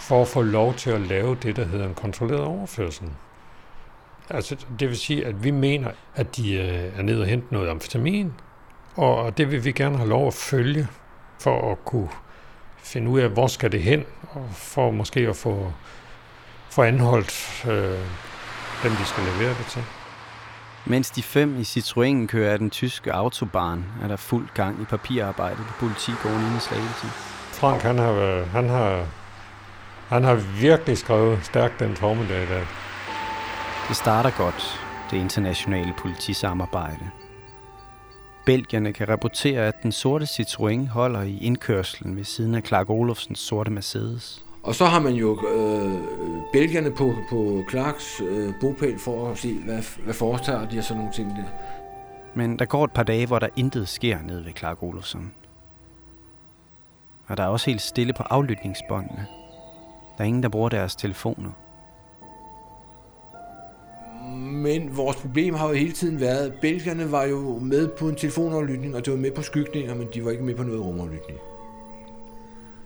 for 0.00 0.22
at 0.22 0.28
få 0.28 0.42
lov 0.42 0.74
til 0.74 0.90
at 0.90 1.00
lave 1.00 1.36
det, 1.42 1.56
der 1.56 1.64
hedder 1.64 1.88
en 1.88 1.94
kontrolleret 1.94 2.44
overførsel. 2.44 3.08
Altså, 4.30 4.56
det 4.80 4.88
vil 4.88 4.98
sige, 4.98 5.26
at 5.26 5.44
vi 5.44 5.50
mener, 5.50 5.90
at 6.14 6.36
de 6.36 6.52
øh, 6.54 6.98
er 6.98 7.02
nede 7.02 7.20
og 7.20 7.26
hente 7.26 7.46
noget 7.54 7.68
amfetamin, 7.68 8.32
og 8.96 9.38
det 9.38 9.50
vil 9.50 9.64
vi 9.64 9.72
gerne 9.72 9.96
have 9.96 10.08
lov 10.08 10.26
at 10.26 10.34
følge, 10.34 10.88
for 11.40 11.72
at 11.72 11.84
kunne 11.84 12.08
finde 12.78 13.10
ud 13.10 13.20
af, 13.20 13.28
hvor 13.28 13.46
skal 13.46 13.72
det 13.72 13.82
hen, 13.82 14.04
og 14.30 14.48
for 14.52 14.90
måske 14.90 15.20
at 15.20 15.36
få 15.36 15.72
få 16.70 16.82
anholdt 16.82 17.64
øh, 17.68 17.98
dem, 18.82 18.92
de 18.92 19.04
skal 19.04 19.24
levere 19.24 19.54
det 19.58 19.66
til. 19.70 19.82
Mens 20.86 21.10
de 21.10 21.22
fem 21.22 21.58
i 21.60 21.62
Citroën 21.62 22.26
kører 22.26 22.52
af 22.52 22.58
den 22.58 22.70
tyske 22.70 23.12
autobahn, 23.12 23.84
er 24.02 24.08
der 24.08 24.16
fuld 24.16 24.48
gang 24.54 24.82
i 24.82 24.84
papirarbejdet 24.84 25.58
på 25.68 25.72
politigården 25.78 26.40
inde 26.46 26.56
i 26.56 26.60
Slagelse. 26.60 27.06
Frank, 27.52 27.82
han 27.82 27.98
har, 27.98 28.12
været- 28.12 28.46
han 28.46 28.68
har, 28.68 29.06
han 30.08 30.24
har 30.24 30.34
virkelig 30.60 30.98
skrevet 30.98 31.38
stærkt 31.44 31.80
den 31.80 31.96
formiddag 31.96 32.48
der. 32.48 32.60
Det 33.88 33.96
starter 33.96 34.30
godt, 34.30 34.80
det 35.10 35.16
internationale 35.16 35.94
politisamarbejde. 35.98 37.10
Belgierne 38.46 38.92
kan 38.92 39.08
rapportere, 39.08 39.66
at 39.66 39.82
den 39.82 39.92
sorte 39.92 40.24
Citroën 40.24 40.88
holder 40.88 41.22
i 41.22 41.38
indkørslen 41.38 42.16
ved 42.16 42.24
siden 42.24 42.54
af 42.54 42.62
Clark 42.62 42.90
Olofsens 42.90 43.38
sorte 43.38 43.70
Mercedes. 43.70 44.44
Og 44.62 44.74
så 44.74 44.84
har 44.84 45.00
man 45.00 45.12
jo 45.12 45.48
øh, 45.48 46.00
bælgerne 46.52 46.90
på, 46.90 47.14
på 47.30 47.64
Clarks 47.70 48.20
øh, 48.20 48.54
bopæl 48.60 48.98
for 48.98 49.30
at 49.30 49.38
se, 49.38 49.54
hvad, 49.64 49.82
hvad 50.04 50.14
foretager 50.14 50.68
de 50.68 50.78
og 50.78 50.84
sådan 50.84 50.98
nogle 50.98 51.12
ting 51.12 51.30
der. 51.30 51.44
Men 52.34 52.58
der 52.58 52.64
går 52.64 52.84
et 52.84 52.92
par 52.92 53.02
dage, 53.02 53.26
hvor 53.26 53.38
der 53.38 53.48
intet 53.56 53.88
sker 53.88 54.18
nede 54.22 54.44
ved 54.44 54.52
Clark 54.52 54.82
Olofsson. 54.82 55.32
Og 57.26 57.36
der 57.36 57.42
er 57.42 57.48
også 57.48 57.70
helt 57.70 57.82
stille 57.82 58.12
på 58.12 58.22
aflytningsbåndene. 58.22 59.26
Der 60.18 60.24
er 60.24 60.28
ingen, 60.28 60.42
der 60.42 60.48
bruger 60.48 60.68
deres 60.68 60.96
telefoner. 60.96 61.50
Men 64.58 64.96
vores 64.96 65.16
problem 65.16 65.54
har 65.54 65.68
jo 65.68 65.74
hele 65.74 65.92
tiden 65.92 66.20
været, 66.20 66.50
at 66.50 66.52
belgierne 66.60 67.12
var 67.12 67.24
jo 67.24 67.58
med 67.58 67.88
på 67.88 68.08
en 68.08 68.14
telefonaflytning, 68.14 68.96
og 68.96 69.04
det 69.04 69.12
var 69.12 69.18
med 69.18 69.30
på 69.30 69.42
skygninger, 69.42 69.94
men 69.94 70.08
de 70.14 70.24
var 70.24 70.30
ikke 70.30 70.44
med 70.44 70.54
på 70.54 70.62
noget 70.62 70.80
rumaflytning. 70.80 71.38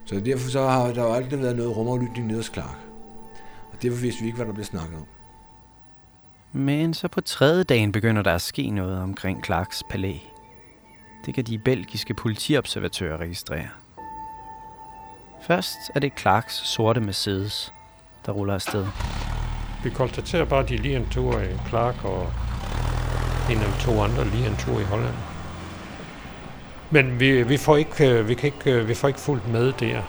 Så 0.05 0.21
derfor 0.21 0.51
så 0.51 0.63
har 0.69 0.93
der 0.93 1.03
jo 1.03 1.13
aldrig 1.13 1.41
været 1.41 1.57
noget 1.57 1.77
rumaflytning 1.77 2.27
nede 2.27 2.39
hos 2.39 2.51
Clark. 2.55 2.79
Og 3.73 3.83
derfor 3.83 4.01
vidste 4.01 4.21
vi 4.21 4.27
ikke, 4.27 4.37
hvad 4.37 4.47
der 4.47 4.53
blev 4.53 4.65
snakket 4.65 4.97
om. 4.97 5.07
Men 6.53 6.95
så 6.95 7.09
på 7.09 7.21
tredje 7.21 7.65
dagen 7.65 7.93
begynder 7.93 8.23
der 8.23 8.35
at 8.35 8.43
ske 8.43 8.71
noget 8.71 8.99
omkring 8.99 9.45
Clarks 9.45 9.83
palæ. 9.91 10.15
Det 11.27 11.35
kan 11.35 11.45
de 11.45 11.59
belgiske 11.59 12.15
politiobservatører 12.15 13.17
registrere. 13.17 13.69
Først 15.47 15.79
er 15.95 16.01
det 16.01 16.13
Clarks 16.19 16.55
sorte 16.55 17.01
Mercedes, 17.01 17.73
der 18.27 18.33
ruller 18.33 18.55
afsted. 18.55 18.87
Vi 19.85 19.91
konstaterer 19.91 20.45
bare, 20.45 20.63
at 20.63 20.69
de 20.69 20.77
lige 20.77 20.97
en 20.97 21.09
tur 21.11 21.41
i 21.41 21.69
Clark, 21.69 22.05
og 22.05 22.33
en 23.51 23.59
eller 23.59 23.79
to 23.81 24.03
andre 24.03 24.25
lige 24.25 24.47
en 24.47 24.57
tur 24.57 24.81
i 24.81 24.85
Holland. 24.85 25.15
Men 26.91 27.21
vi, 27.21 27.43
vi, 27.43 27.57
får 27.57 27.77
ikke, 27.77 28.11
øh, 28.11 28.29
vi, 28.29 28.35
kan 28.35 28.47
ikke, 28.47 28.73
øh, 28.73 28.89
vi 28.89 28.95
får 28.95 29.09
ikke 29.09 29.21
fuldt 29.21 29.49
med 29.49 29.73
der. 29.73 30.03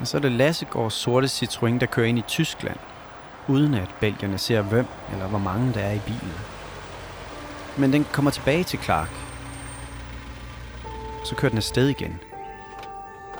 Og 0.00 0.06
så 0.06 0.16
er 0.16 0.20
det 0.20 0.32
Lassegårds 0.32 0.94
sorte 0.94 1.26
Citroën, 1.26 1.78
der 1.78 1.86
kører 1.86 2.06
ind 2.06 2.18
i 2.18 2.24
Tyskland, 2.28 2.76
uden 3.48 3.74
at 3.74 3.88
belgierne 4.00 4.38
ser 4.38 4.62
hvem 4.62 4.86
eller 5.12 5.26
hvor 5.26 5.38
mange 5.38 5.72
der 5.74 5.80
er 5.80 5.92
i 5.92 6.00
bilen. 6.06 6.32
Men 7.76 7.92
den 7.92 8.06
kommer 8.12 8.30
tilbage 8.30 8.64
til 8.64 8.78
Clark. 8.78 9.10
Så 11.24 11.34
kører 11.34 11.50
den 11.50 11.58
afsted 11.58 11.88
igen. 11.88 12.18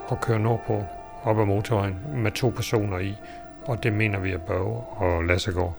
Og 0.08 0.20
kører 0.20 0.38
nordpå 0.38 0.84
op 1.24 1.38
ad 1.38 1.44
motorvejen 1.44 1.98
med 2.14 2.32
to 2.32 2.48
personer 2.56 2.98
i. 2.98 3.14
Og 3.66 3.82
det 3.82 3.92
mener 3.92 4.18
vi 4.18 4.32
er 4.32 4.38
Børge 4.38 4.80
og 4.80 5.24
Lassegård. 5.24 5.76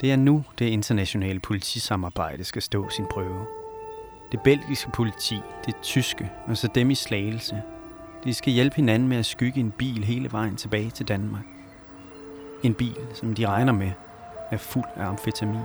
Det 0.00 0.12
er 0.12 0.16
nu, 0.16 0.44
det 0.58 0.66
internationale 0.66 1.40
politisamarbejde 1.40 2.44
skal 2.44 2.62
stå 2.62 2.88
sin 2.90 3.06
prøve. 3.10 3.46
Det 4.32 4.40
belgiske 4.40 4.90
politi, 4.90 5.40
det 5.66 5.74
tyske 5.82 6.30
og 6.46 6.56
så 6.56 6.68
dem 6.74 6.90
i 6.90 6.94
slagelse. 6.94 7.62
De 8.24 8.34
skal 8.34 8.52
hjælpe 8.52 8.76
hinanden 8.76 9.08
med 9.08 9.16
at 9.16 9.26
skygge 9.26 9.60
en 9.60 9.70
bil 9.70 10.04
hele 10.04 10.32
vejen 10.32 10.56
tilbage 10.56 10.90
til 10.90 11.08
Danmark. 11.08 11.44
En 12.62 12.74
bil, 12.74 12.96
som 13.14 13.34
de 13.34 13.46
regner 13.46 13.72
med, 13.72 13.90
er 14.50 14.56
fuld 14.56 14.84
af 14.96 15.06
amfetamin. 15.06 15.62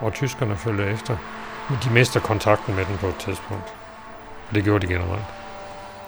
Og 0.00 0.12
tyskerne 0.12 0.56
følger 0.56 0.86
efter. 0.86 1.16
Men 1.70 1.78
de 1.84 1.90
mister 1.90 2.20
kontakten 2.20 2.74
med 2.74 2.84
den 2.84 2.96
på 2.96 3.06
et 3.06 3.16
tidspunkt. 3.16 3.74
Det 4.54 4.64
gjorde 4.64 4.86
de 4.86 4.92
generelt. 4.92 5.43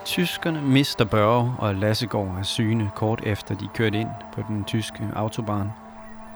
Tyskerne 0.06 0.62
mister 0.62 1.04
Børge 1.04 1.52
og 1.58 1.74
Lassegård 1.74 2.38
af 2.38 2.46
syne 2.46 2.90
kort 2.94 3.22
efter 3.26 3.54
de 3.54 3.68
kørte 3.74 3.98
ind 3.98 4.08
på 4.34 4.42
den 4.48 4.64
tyske 4.64 5.08
autobahn. 5.16 5.70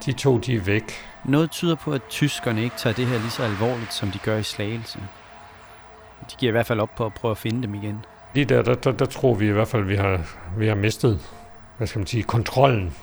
De 0.06 0.12
to, 0.12 0.38
de 0.38 0.54
er 0.54 0.60
væk. 0.60 0.92
Noget 1.24 1.50
tyder 1.50 1.74
på, 1.74 1.92
at 1.92 2.02
tyskerne 2.08 2.62
ikke 2.62 2.76
tager 2.76 2.94
det 2.94 3.06
her 3.06 3.18
lige 3.18 3.30
så 3.30 3.42
alvorligt, 3.42 3.92
som 3.92 4.10
de 4.10 4.18
gør 4.18 4.36
i 4.36 4.42
Slagelse. 4.42 4.98
De 6.30 6.36
giver 6.38 6.50
i 6.50 6.52
hvert 6.52 6.66
fald 6.66 6.80
op 6.80 6.90
på 6.96 7.06
at 7.06 7.14
prøve 7.14 7.30
at 7.30 7.38
finde 7.38 7.62
dem 7.62 7.74
igen. 7.74 8.04
Lige 8.34 8.44
der, 8.44 8.62
der, 8.62 8.74
der, 8.74 8.92
der 8.92 9.06
tror 9.06 9.34
vi 9.34 9.48
i 9.48 9.52
hvert 9.52 9.68
fald, 9.68 9.82
at 9.82 9.88
vi 9.88 9.96
har, 9.96 10.20
vi 10.56 10.68
har 10.68 10.74
mistet 10.74 11.20
hvad 11.76 11.86
skal 11.86 11.98
man 11.98 12.06
sige, 12.06 12.22
kontrollen 12.22 12.96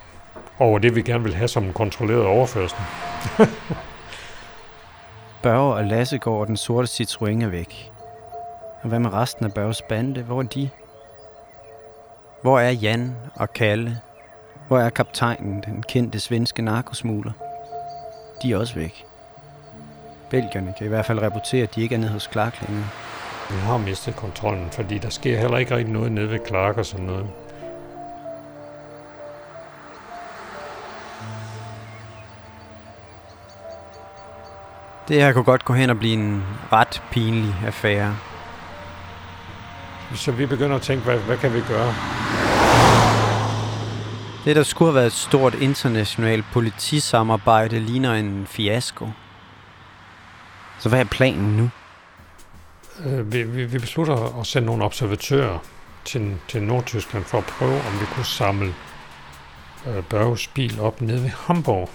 over 0.59 0.79
det, 0.79 0.95
vi 0.95 1.01
gerne 1.01 1.23
vil 1.23 1.35
have 1.35 1.47
som 1.47 1.63
en 1.63 1.73
kontrolleret 1.73 2.25
overførsel. 2.25 2.79
Børge 5.43 5.73
og 5.73 5.83
Lassegård 5.83 6.39
og 6.39 6.47
den 6.47 6.57
sorte 6.57 6.87
Citroën 6.87 7.43
er 7.43 7.47
væk. 7.47 7.91
Og 8.87 8.89
hvad 8.89 8.99
med 8.99 9.13
resten 9.13 9.45
af 9.45 9.53
Børges 9.53 9.81
bande? 9.81 10.21
Hvor 10.21 10.39
er 10.39 10.43
de? 10.43 10.69
Hvor 12.41 12.59
er 12.59 12.69
Jan 12.69 13.15
og 13.35 13.53
Kalle? 13.53 13.99
Hvor 14.67 14.79
er 14.79 14.89
kaptajnen, 14.89 15.63
den 15.65 15.83
kendte 15.83 16.19
svenske 16.19 16.61
narkosmugler? 16.61 17.31
De 18.43 18.51
er 18.51 18.57
også 18.57 18.75
væk. 18.75 19.05
Belgierne 20.29 20.73
kan 20.77 20.85
i 20.85 20.89
hvert 20.89 21.05
fald 21.05 21.21
rapportere, 21.21 21.63
at 21.63 21.75
de 21.75 21.81
ikke 21.81 21.95
er 21.95 21.99
nede 21.99 22.11
hos 22.11 22.29
Clark 22.31 22.61
længere. 22.61 22.87
Vi 23.49 23.55
har 23.55 23.77
mistet 23.77 24.15
kontrollen, 24.15 24.69
fordi 24.71 24.97
der 24.97 25.09
sker 25.09 25.39
heller 25.39 25.57
ikke 25.57 25.75
rigtig 25.75 25.93
noget 25.93 26.11
nede 26.11 26.29
ved 26.29 26.39
Clark 26.47 26.77
og 26.77 26.85
sådan 26.85 27.05
noget. 27.05 27.27
Det 35.07 35.21
her 35.21 35.33
kunne 35.33 35.43
godt 35.43 35.65
gå 35.65 35.73
hen 35.73 35.89
og 35.89 35.97
blive 35.99 36.13
en 36.13 36.43
ret 36.71 37.03
pinlig 37.11 37.53
affære. 37.65 38.15
Så 40.15 40.31
vi 40.31 40.45
begynder 40.45 40.75
at 40.75 40.81
tænke, 40.81 41.03
hvad, 41.03 41.17
hvad 41.19 41.37
kan 41.37 41.53
vi 41.53 41.61
gøre? 41.61 41.93
Det, 44.45 44.55
der 44.55 44.63
skulle 44.63 44.91
have 44.91 44.95
været 44.95 45.07
et 45.07 45.13
stort 45.13 45.53
internationalt 45.53 46.45
politisamarbejde, 46.53 47.79
ligner 47.79 48.13
en 48.13 48.47
fiasko. 48.49 49.09
Så 50.79 50.89
hvad 50.89 50.99
er 50.99 51.03
planen 51.03 51.57
nu? 51.57 51.69
Øh, 53.05 53.33
vi, 53.33 53.43
vi, 53.43 53.65
vi 53.65 53.79
beslutter 53.79 54.39
at 54.39 54.47
sende 54.47 54.65
nogle 54.65 54.83
observatører 54.83 55.59
til, 56.05 56.37
til 56.47 56.63
Nordtyskland 56.63 57.23
for 57.23 57.37
at 57.37 57.43
prøve, 57.43 57.75
om 57.75 57.99
vi 57.99 58.05
kunne 58.05 58.25
samle 58.25 58.73
øh, 59.87 60.03
Børges 60.03 60.47
bil 60.47 60.79
op 60.79 61.01
nede 61.01 61.23
ved 61.23 61.29
Hamburg. 61.29 61.89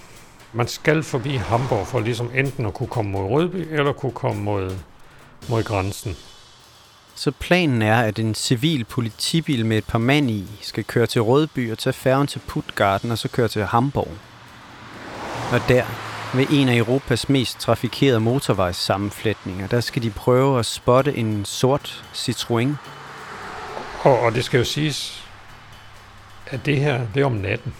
Man 0.53 0.67
skal 0.67 1.03
forbi 1.03 1.35
Hamburg 1.35 1.87
for 1.87 1.99
ligesom 1.99 2.31
enten 2.35 2.65
at 2.65 2.73
kunne 2.73 2.87
komme 2.87 3.11
mod 3.11 3.29
Rødby 3.29 3.67
eller 3.71 3.93
kunne 3.93 4.11
komme 4.11 4.43
mod, 4.43 4.71
mod 5.49 5.63
grænsen. 5.63 6.15
Så 7.15 7.31
planen 7.31 7.81
er, 7.81 8.01
at 8.01 8.19
en 8.19 8.35
civil 8.35 8.85
politibil 8.85 9.65
med 9.65 9.77
et 9.77 9.85
par 9.87 9.99
mand 9.99 10.31
i 10.31 10.47
skal 10.61 10.83
køre 10.83 11.05
til 11.05 11.21
Rødby 11.21 11.71
og 11.71 11.77
tage 11.77 11.93
færgen 11.93 12.27
til 12.27 12.41
Puttgarden 12.47 13.11
og 13.11 13.17
så 13.17 13.27
køre 13.27 13.47
til 13.47 13.65
Hamburg. 13.65 14.11
Og 15.51 15.59
der, 15.67 15.85
ved 16.33 16.45
en 16.51 16.69
af 16.69 16.77
Europas 16.77 17.29
mest 17.29 17.59
trafikerede 17.59 18.19
motorvejssammenflætninger, 18.19 19.67
der 19.67 19.81
skal 19.81 20.03
de 20.03 20.09
prøve 20.09 20.59
at 20.59 20.65
spotte 20.65 21.17
en 21.17 21.45
sort 21.45 22.03
Citroën. 22.13 22.69
Og, 24.03 24.19
og 24.19 24.35
det 24.35 24.45
skal 24.45 24.57
jo 24.57 24.63
siges, 24.63 25.23
at 26.47 26.65
det 26.65 26.77
her, 26.77 27.07
det 27.13 27.21
er 27.21 27.25
om 27.25 27.31
natten. 27.31 27.73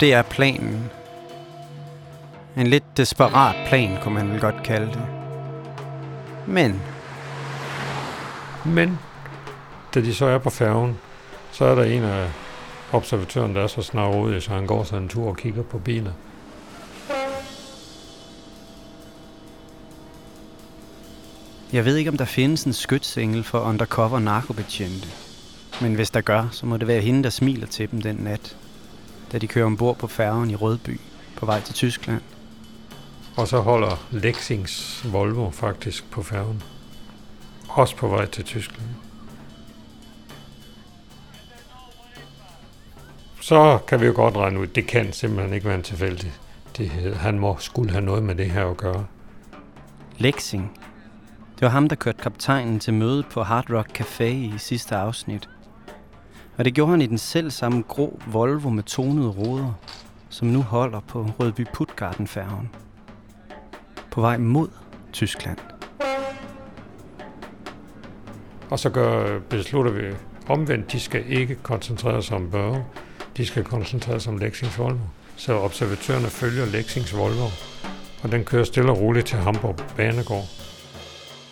Det 0.00 0.12
er 0.12 0.22
planen. 0.22 0.90
En 2.56 2.66
lidt 2.66 2.96
desperat 2.96 3.68
plan, 3.68 3.98
kunne 4.02 4.14
man 4.14 4.30
vel 4.30 4.40
godt 4.40 4.62
kalde 4.62 4.86
det. 4.86 5.06
Men 6.46 6.82
Men 8.64 8.98
da 9.94 10.00
de 10.00 10.14
så 10.14 10.26
er 10.26 10.38
på 10.38 10.50
færgen, 10.50 10.98
så 11.52 11.64
er 11.64 11.74
der 11.74 11.84
en 11.84 12.02
af 12.02 12.30
observatøren, 12.92 13.54
der 13.54 13.62
er 13.62 13.66
så 13.66 13.82
snarrådig, 13.82 14.42
så 14.42 14.50
han 14.50 14.66
går 14.66 14.84
sig 14.84 14.98
en 14.98 15.08
tur 15.08 15.28
og 15.28 15.36
kigger 15.36 15.62
på 15.62 15.78
biler. 15.78 16.12
jeg 21.72 21.84
ved 21.84 21.96
ikke, 21.96 22.10
om 22.10 22.16
der 22.16 22.24
findes 22.24 22.64
en 22.64 22.72
skytsengel 22.72 23.44
for 23.44 23.60
undercover 23.60 24.18
narkobetjente. 24.18 25.08
Men 25.80 25.94
hvis 25.94 26.10
der 26.10 26.20
gør, 26.20 26.48
så 26.52 26.66
må 26.66 26.76
det 26.76 26.88
være 26.88 27.00
hende, 27.00 27.22
der 27.22 27.30
smiler 27.30 27.66
til 27.66 27.90
dem 27.90 28.02
den 28.02 28.16
nat, 28.16 28.56
da 29.32 29.38
de 29.38 29.46
kører 29.46 29.66
ombord 29.66 29.98
på 29.98 30.06
færgen 30.06 30.50
i 30.50 30.54
Rødby 30.54 31.00
på 31.36 31.46
vej 31.46 31.60
til 31.60 31.74
Tyskland. 31.74 32.20
Og 33.40 33.48
så 33.48 33.60
holder 33.60 34.06
Lexings 34.10 35.06
Volvo 35.12 35.50
faktisk 35.50 36.10
på 36.10 36.22
færgen. 36.22 36.62
Også 37.68 37.96
på 37.96 38.08
vej 38.08 38.26
til 38.26 38.44
Tyskland. 38.44 38.88
Så 43.40 43.78
kan 43.88 44.00
vi 44.00 44.06
jo 44.06 44.12
godt 44.12 44.36
regne 44.36 44.60
ud, 44.60 44.66
det 44.66 44.86
kan 44.86 45.12
simpelthen 45.12 45.54
ikke 45.54 45.66
være 45.66 45.76
en 45.76 45.82
tilfældighed. 45.82 47.14
Han 47.14 47.38
må 47.38 47.56
skulle 47.58 47.90
have 47.90 48.04
noget 48.04 48.22
med 48.22 48.34
det 48.34 48.50
her 48.50 48.66
at 48.66 48.76
gøre. 48.76 49.06
Lexing. 50.18 50.80
Det 51.54 51.62
var 51.62 51.68
ham, 51.68 51.88
der 51.88 51.96
kørte 51.96 52.22
kaptajnen 52.22 52.80
til 52.80 52.94
møde 52.94 53.22
på 53.22 53.42
Hard 53.42 53.70
Rock 53.70 54.00
Café 54.00 54.24
i 54.24 54.54
sidste 54.58 54.96
afsnit. 54.96 55.48
Og 56.56 56.64
det 56.64 56.74
gjorde 56.74 56.90
han 56.90 57.02
i 57.02 57.06
den 57.06 57.18
selv 57.18 57.50
samme 57.50 57.84
grå 57.88 58.20
Volvo 58.26 58.70
med 58.70 58.82
tonede 58.82 59.28
ruder, 59.28 59.72
som 60.28 60.48
nu 60.48 60.62
holder 60.62 61.00
på 61.00 61.30
Rødby 61.40 61.66
Puttgarden 61.74 62.26
færgen. 62.26 62.70
På 64.10 64.20
vej 64.20 64.36
mod 64.36 64.68
Tyskland. 65.12 65.58
Og 68.70 68.78
så 68.78 68.90
gør, 68.90 69.38
beslutter 69.38 69.92
vi 69.92 70.02
omvendt, 70.48 70.92
de 70.92 71.00
skal 71.00 71.24
ikke 71.28 71.54
koncentrere 71.54 72.22
sig 72.22 72.36
om 72.36 72.50
Børge. 72.50 72.84
De 73.36 73.46
skal 73.46 73.64
koncentrere 73.64 74.20
sig 74.20 74.32
om 74.32 74.38
Lexings 74.38 74.78
Volvo. 74.78 74.98
Så 75.36 75.54
observatørerne 75.58 76.26
følger 76.26 76.66
Lexings 76.66 77.16
Volvo. 77.16 77.46
Og 78.22 78.32
den 78.32 78.44
kører 78.44 78.64
stille 78.64 78.90
og 78.90 79.00
roligt 79.00 79.26
til 79.26 79.38
Hamburg 79.38 79.76
Banegård. 79.96 80.44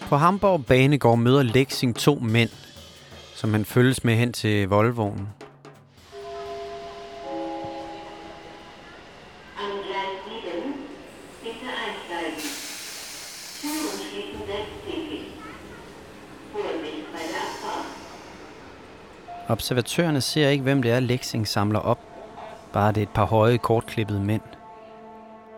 På 0.00 0.16
Hamburg 0.16 0.66
Banegård 0.66 1.18
møder 1.18 1.42
Lexing 1.42 1.96
to 1.96 2.14
mænd, 2.14 2.50
som 3.34 3.52
han 3.52 3.64
følges 3.64 4.04
med 4.04 4.14
hen 4.14 4.32
til 4.32 4.68
Volvoen. 4.68 5.28
Observatørerne 19.50 20.20
ser 20.20 20.48
ikke, 20.48 20.62
hvem 20.62 20.82
det 20.82 20.90
er, 20.90 21.00
Lexing 21.00 21.48
samler 21.48 21.78
op. 21.78 21.98
Bare 22.72 22.92
det 22.92 22.98
er 22.98 23.02
et 23.02 23.14
par 23.14 23.24
høje, 23.24 23.58
kortklippede 23.58 24.20
mænd. 24.20 24.42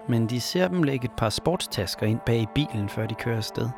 Men 0.08 0.26
de 0.26 0.40
ser 0.40 0.68
dem 0.68 0.82
lægge 0.82 1.04
et 1.04 1.12
par 1.16 1.30
sportstasker 1.30 2.06
ind 2.06 2.20
bag 2.26 2.40
i 2.40 2.46
bilen, 2.54 2.88
før 2.88 3.06
de 3.06 3.14
kører 3.14 3.36
afsted. 3.36 3.68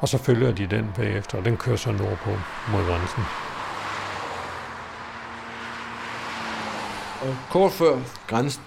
Og 0.00 0.08
så 0.08 0.18
følger 0.18 0.52
de 0.52 0.66
den 0.66 0.90
bagefter, 0.96 1.38
og 1.38 1.44
den 1.44 1.56
kører 1.56 1.76
så 1.76 1.92
nordpå 1.92 2.30
mod 2.72 2.86
grænsen. 2.86 3.22
Og 7.22 7.36
kort 7.50 7.72
før 7.72 7.98
grænsen 8.26 8.62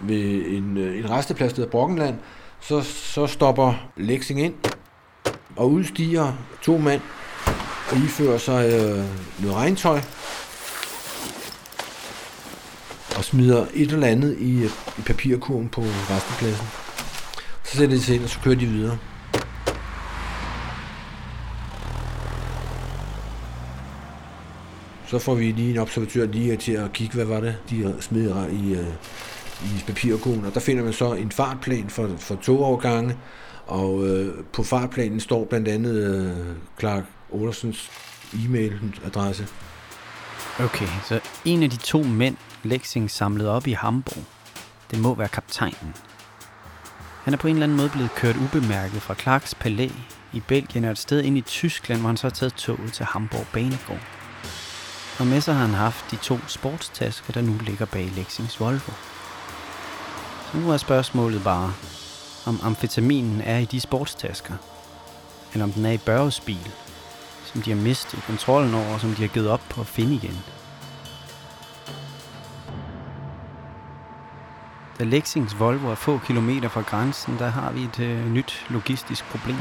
ved 0.00 0.46
en, 0.46 0.76
øh, 0.76 0.98
en 0.98 1.10
resteplads, 1.10 1.52
der 1.52 1.56
hedder 1.56 1.70
Brockenland, 1.70 2.18
så, 2.60 2.82
så 2.82 3.26
stopper 3.26 3.74
Lexing 3.96 4.40
ind 4.40 4.54
og 5.60 5.70
udstiger 5.70 6.32
to 6.62 6.78
mænd 6.78 7.00
og 7.90 7.96
ifører 7.96 8.38
sig 8.38 8.72
øh, 8.72 9.04
noget 9.42 9.56
regntøj 9.56 10.00
og 13.16 13.24
smider 13.24 13.66
et 13.74 13.90
eller 13.90 14.06
andet 14.06 14.36
i, 14.38 14.62
øh, 14.62 14.70
i 14.98 15.02
papirkurven 15.06 15.68
på 15.68 15.80
restepladsen. 15.80 16.66
Så 17.64 17.76
sætter 17.76 17.96
de 17.96 18.02
sig 18.02 18.14
ind, 18.14 18.24
og 18.24 18.30
så 18.30 18.38
kører 18.44 18.54
de 18.54 18.66
videre. 18.66 18.98
Så 25.06 25.18
får 25.18 25.34
vi 25.34 25.52
lige 25.52 25.70
en 25.70 25.78
observatør 25.78 26.26
lige 26.26 26.56
til 26.56 26.72
at 26.72 26.92
kigge, 26.92 27.14
hvad 27.14 27.24
var 27.24 27.40
det, 27.40 27.56
de 27.70 27.94
smider 28.00 28.46
i, 28.46 28.72
øh, 28.72 28.86
i 29.64 29.84
papirkurven. 29.86 30.44
Og 30.44 30.54
der 30.54 30.60
finder 30.60 30.84
man 30.84 30.92
så 30.92 31.12
en 31.12 31.30
fartplan 31.30 31.90
for, 31.90 32.10
for 32.18 32.34
togovergange, 32.34 33.16
og 33.70 34.06
øh, 34.06 34.44
på 34.52 34.62
fartplanen 34.62 35.20
står 35.20 35.44
blandt 35.44 35.68
andet 35.68 35.94
øh, 35.94 36.56
Clark 36.80 37.04
Olsens 37.30 37.90
e-mailadresse. 38.32 39.46
Okay, 40.60 40.88
så 41.04 41.20
en 41.44 41.62
af 41.62 41.70
de 41.70 41.76
to 41.76 42.02
mænd, 42.02 42.36
Lexing 42.62 43.10
samlede 43.10 43.50
op 43.50 43.66
i 43.66 43.72
Hamburg, 43.72 44.24
det 44.90 45.00
må 45.00 45.14
være 45.14 45.28
kaptajnen. 45.28 45.94
Han 47.24 47.34
er 47.34 47.38
på 47.38 47.48
en 47.48 47.54
eller 47.54 47.64
anden 47.64 47.76
måde 47.76 47.88
blevet 47.88 48.14
kørt 48.14 48.36
ubemærket 48.36 49.02
fra 49.02 49.14
Clarks 49.14 49.54
palæ 49.54 49.88
i 50.32 50.40
Belgien 50.48 50.84
og 50.84 50.90
et 50.90 50.98
sted 50.98 51.22
ind 51.22 51.38
i 51.38 51.40
Tyskland, 51.40 52.00
hvor 52.00 52.08
han 52.08 52.16
så 52.16 52.26
har 52.26 52.30
taget 52.30 52.54
toget 52.54 52.92
til 52.92 53.04
Hamburg 53.04 53.46
Banegård. 53.52 54.00
Og 55.18 55.26
med 55.26 55.40
sig 55.40 55.54
har 55.54 55.66
han 55.66 55.74
haft 55.74 56.10
de 56.10 56.16
to 56.16 56.38
sportstasker, 56.46 57.32
der 57.32 57.42
nu 57.42 57.52
ligger 57.66 57.86
bag 57.86 58.12
Lexings 58.16 58.60
Volvo. 58.60 58.92
Så 60.52 60.58
nu 60.58 60.70
er 60.70 60.76
spørgsmålet 60.76 61.42
bare, 61.44 61.72
om 62.46 62.60
amfetaminen 62.62 63.40
er 63.40 63.58
i 63.58 63.64
de 63.64 63.80
sportstasker, 63.80 64.54
eller 65.52 65.64
om 65.64 65.72
den 65.72 65.86
er 65.86 65.90
i 65.90 65.98
Børges 65.98 66.40
bil, 66.40 66.70
som 67.44 67.62
de 67.62 67.70
har 67.70 67.78
mistet 67.78 68.22
kontrollen 68.26 68.74
over, 68.74 68.94
og 68.94 69.00
som 69.00 69.10
de 69.10 69.20
har 69.22 69.28
givet 69.28 69.50
op 69.50 69.62
på 69.70 69.80
at 69.80 69.86
finde 69.86 70.14
igen. 70.14 70.36
Da 74.98 75.04
Lexings 75.04 75.58
Volvo 75.58 75.88
er 75.88 75.94
få 75.94 76.18
kilometer 76.26 76.68
fra 76.68 76.80
grænsen, 76.80 77.38
der 77.38 77.46
har 77.46 77.72
vi 77.72 77.82
et 77.82 78.00
øh, 78.00 78.32
nyt 78.32 78.66
logistisk 78.70 79.24
problem. 79.24 79.56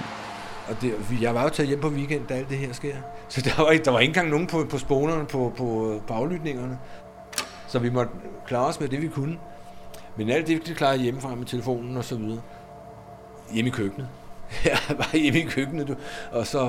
Og 0.70 0.82
det, 0.82 0.94
jeg 1.22 1.36
var 1.36 1.44
jo 1.44 1.50
taget 1.50 1.68
hjem 1.68 1.82
på 1.82 1.88
weekend, 1.88 2.28
da 2.28 2.34
alt 2.34 2.50
det 2.50 2.58
her 2.58 2.74
sker. 2.74 2.96
Så 3.30 3.42
der 3.42 3.64
var, 3.64 3.74
der 3.86 3.92
var 3.92 4.00
ikke 4.00 4.10
engang 4.10 4.30
nogen 4.30 4.48
på, 4.48 4.66
på 4.70 4.78
sponerne 4.78 5.26
på, 5.26 5.54
på, 5.58 6.02
på 6.08 6.14
aflytningerne. 6.14 6.80
Så 7.68 7.80
vi 7.80 7.90
måtte 7.90 8.12
klare 8.48 8.66
os 8.66 8.80
med 8.80 8.88
det, 8.88 9.02
vi 9.02 9.08
kunne. 9.08 9.38
Men 10.18 10.30
alt 10.30 10.48
det, 10.48 10.68
det 10.68 10.78
klarede 10.78 11.04
hjemmefra 11.04 11.36
med 11.36 11.46
telefonen 11.46 11.98
og 11.98 12.04
så 12.04 12.16
videre. 12.16 12.42
Hjemme 13.54 13.68
i 13.68 13.72
køkkenet. 13.72 14.08
Jeg 14.66 14.78
var 14.98 15.18
hjemme 15.18 15.40
i 15.40 15.46
køkkenet, 15.46 15.88
du. 15.88 15.96
og 16.32 16.48
så 16.48 16.60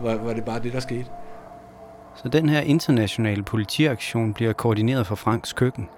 var, 0.00 0.14
var 0.14 0.32
det 0.32 0.44
bare 0.44 0.62
det, 0.62 0.72
der 0.72 0.80
skete. 0.80 1.06
Så 2.14 2.28
den 2.28 2.48
her 2.48 2.60
internationale 2.60 3.42
politiaktion 3.42 4.34
bliver 4.34 4.52
koordineret 4.52 5.06
fra 5.06 5.14
Franks 5.14 5.52
køkken. 5.52 5.88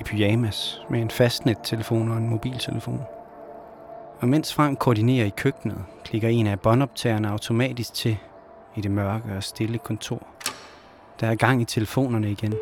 I 0.00 0.02
pyjamas, 0.02 0.80
med 0.90 1.00
en 1.00 1.10
fastnet-telefon 1.10 2.10
og 2.10 2.16
en 2.16 2.28
mobiltelefon. 2.28 3.00
Og 4.20 4.28
mens 4.28 4.54
Frank 4.54 4.78
koordinerer 4.78 5.26
i 5.26 5.32
køkkenet, 5.36 5.84
klikker 6.04 6.28
en 6.28 6.46
af 6.46 6.60
båndoptagerne 6.60 7.28
automatisk 7.28 7.94
til 7.94 8.18
i 8.76 8.80
det 8.80 8.90
mørke 8.90 9.36
og 9.36 9.42
stille 9.42 9.78
kontor. 9.78 10.26
Der 11.20 11.26
er 11.26 11.34
gang 11.34 11.62
i 11.62 11.64
telefonerne 11.64 12.30
igen. 12.30 12.54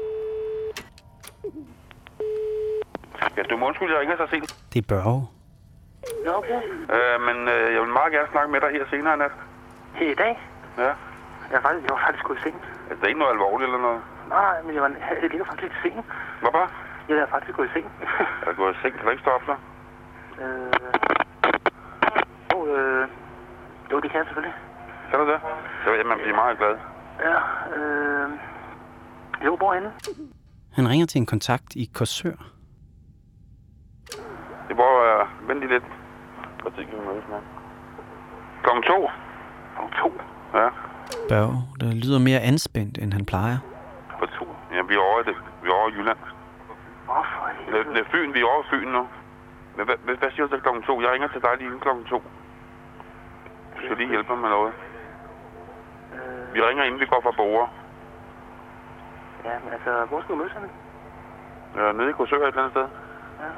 Ja, 3.36 3.42
du 3.42 3.56
må 3.56 3.66
undskylde, 3.66 3.92
jeg 3.92 4.00
ringer 4.00 4.16
så 4.16 4.26
sent. 4.30 4.56
Det 4.72 4.78
er 4.82 4.86
Børge. 4.88 5.26
Ja, 6.24 6.32
okay. 6.40 6.60
Øh, 6.94 7.16
men 7.26 7.36
øh, 7.54 7.66
jeg 7.74 7.80
vil 7.82 7.92
meget 7.98 8.12
gerne 8.12 8.28
snakke 8.34 8.50
med 8.52 8.60
dig 8.60 8.70
her 8.76 8.84
senere 8.90 9.14
i 9.14 9.18
nat. 9.18 9.34
Her 9.94 10.10
i 10.10 10.14
dag? 10.14 10.32
Ja. 10.78 10.92
Jeg, 11.50 11.56
er 11.58 11.64
faktisk, 11.66 11.84
jeg 11.86 11.92
var 11.96 12.02
faktisk 12.06 12.24
gået 12.24 12.38
i 12.38 12.42
seng. 12.42 12.56
Altså, 12.88 13.00
det 13.00 13.04
er 13.04 13.12
ikke 13.12 13.22
noget 13.24 13.32
alvorligt 13.36 13.68
eller 13.68 13.82
noget. 13.88 14.00
Nej, 14.28 14.62
men 14.64 14.74
jeg, 14.74 14.82
var, 14.82 14.90
jeg 15.22 15.30
ligger 15.30 15.46
faktisk 15.46 15.62
lidt 15.62 15.74
i 15.78 15.80
sengen. 15.82 16.04
Hvorfor? 16.40 16.64
Jeg 17.08 17.16
er 17.16 17.26
faktisk 17.26 17.56
gået 17.56 17.68
i 17.70 17.72
seng. 17.72 17.86
Er 18.42 18.50
du 18.50 18.56
gået 18.62 18.74
i 18.76 18.78
seng? 18.82 18.94
Kan 18.96 19.04
du 19.04 19.10
ikke 19.10 19.24
stå 19.26 19.30
op 19.30 19.44
så? 19.50 19.56
øh, 20.42 20.72
oh, 22.54 22.68
øh, 22.68 23.08
jo, 23.92 24.00
det 24.00 24.10
kan 24.10 24.18
jeg 24.18 24.26
selvfølgelig. 24.26 24.54
Kan 25.10 25.18
du 25.18 25.26
det? 25.32 25.40
Så 25.84 25.90
vil 25.90 25.96
jeg 25.98 26.06
man 26.06 26.18
blive 26.18 26.34
meget 26.34 26.58
glad. 26.58 26.74
Ja, 27.28 27.36
øh, 27.76 28.30
jo, 29.46 29.56
hvorhenne? 29.56 29.92
Han 30.72 30.88
ringer 30.88 31.06
til 31.06 31.18
en 31.18 31.26
kontakt 31.26 31.76
i 31.76 31.90
Korsør. 31.94 32.57
Det 34.68 34.76
var 34.76 34.92
øh, 35.20 35.48
vent 35.48 35.60
lige 35.60 35.72
lidt. 35.72 35.84
Hvad 36.62 36.72
tid 36.72 36.84
kan 36.84 36.94
vi 37.00 37.06
mødes 37.06 37.24
med? 37.28 37.40
Klokken 38.62 38.82
to. 38.82 39.10
Klokken 39.74 39.94
to? 40.02 40.08
Ja, 40.58 40.68
Børge, 41.28 41.58
der 41.80 41.88
lyder 42.04 42.18
mere 42.28 42.40
anspændt, 42.40 42.98
end 43.02 43.12
han 43.12 43.24
plejer. 43.26 43.58
på 44.20 44.26
to. 44.26 44.46
Ja, 44.74 44.82
vi 44.88 44.94
er 44.94 44.98
over, 45.08 45.20
i 45.20 45.24
det. 45.24 45.36
Vi 45.62 45.68
er 45.68 45.72
over 45.80 45.88
i 45.88 45.92
Jylland. 45.92 46.18
Hvorfor? 47.04 47.40
Det, 47.72 47.86
det 47.94 48.00
er 48.04 48.08
Fyn, 48.12 48.34
vi 48.34 48.40
er 48.40 48.44
over 48.54 48.62
Fyn 48.70 48.88
nu. 48.88 49.02
Men 49.76 49.84
hvad, 49.86 49.96
hvad, 50.04 50.30
siger 50.30 50.46
du 50.46 50.52
til 50.52 50.60
klokken 50.62 50.82
to? 50.82 51.00
Jeg 51.02 51.10
ringer 51.10 51.28
til 51.28 51.42
dig 51.42 51.52
lige 51.58 51.66
inden 51.66 51.80
klokken 51.80 52.04
to. 52.04 52.18
Du 53.74 53.78
skal 53.84 53.96
lige 53.96 54.08
hjælpe 54.08 54.32
mig 54.32 54.38
med 54.44 54.48
noget. 54.48 54.72
Vi 56.54 56.60
ringer 56.62 56.84
inden 56.84 57.00
vi 57.00 57.06
går 57.06 57.20
fra 57.22 57.30
bordet. 57.36 57.68
Ja, 59.44 59.54
men 59.64 59.72
altså, 59.72 60.04
hvor 60.08 60.20
skal 60.20 60.34
vi 60.34 60.38
mødes 60.38 60.52
henne? 60.52 60.68
Ja, 61.76 61.92
nede 61.92 62.10
i 62.10 62.12
Korsør 62.12 62.36
et 62.36 62.46
eller 62.46 62.58
andet 62.62 62.72
sted. 62.72 62.86
Ja. 63.42 63.50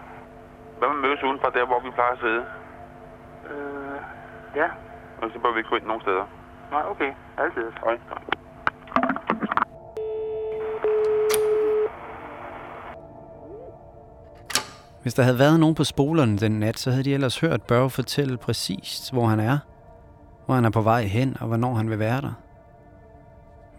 Hvad 0.81 0.89
med 0.89 1.01
mødes 1.07 1.23
udenfor 1.23 1.51
der, 1.51 1.67
hvor 1.67 1.81
vi 1.81 1.91
plejer 1.91 2.13
at 2.13 2.21
sidde? 2.25 2.43
Øh, 3.51 3.99
ja. 4.61 4.69
Og 5.23 5.31
så 5.33 5.39
bør 5.43 5.53
vi 5.53 5.59
ikke 5.59 5.71
gå 5.71 5.77
ind 5.77 5.85
nogen 5.85 6.03
steder. 6.07 6.25
Nej, 6.71 6.83
okay. 6.93 7.13
Altid. 7.39 7.67
Hej. 7.85 7.97
Hvis 15.03 15.15
der 15.15 15.23
havde 15.23 15.39
været 15.39 15.61
nogen 15.61 15.75
på 15.75 15.85
spolerne 15.85 16.39
den 16.39 16.61
nat, 16.61 16.79
så 16.79 16.91
havde 16.91 17.05
de 17.05 17.15
ellers 17.15 17.41
hørt 17.41 17.63
Børge 17.63 17.91
fortælle 17.91 18.37
præcist, 18.37 19.13
hvor 19.13 19.27
han 19.27 19.41
er, 19.41 19.59
hvor 20.47 20.55
han 20.55 20.65
er 20.65 20.71
på 20.71 20.81
vej 20.81 21.03
hen, 21.03 21.37
og 21.41 21.47
hvornår 21.47 21.75
han 21.75 21.91
vil 21.91 21.99
være 21.99 22.21
der. 22.21 22.33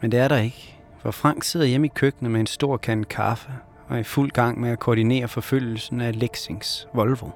Men 0.01 0.11
det 0.11 0.19
er 0.19 0.27
der 0.27 0.37
ikke, 0.37 0.79
for 0.99 1.11
Frank 1.11 1.43
sidder 1.43 1.65
hjemme 1.65 1.87
i 1.87 1.91
køkkenet 1.95 2.31
med 2.31 2.39
en 2.39 2.47
stor 2.47 2.77
kande 2.77 3.05
kaffe 3.05 3.51
og 3.91 3.97
er 3.97 4.01
i 4.01 4.03
fuld 4.03 4.31
gang 4.31 4.59
med 4.59 4.69
at 4.69 4.79
koordinere 4.79 5.27
forfølgelsen 5.27 6.01
af 6.01 6.19
Lexings 6.19 6.87
Volvo. 6.93 7.29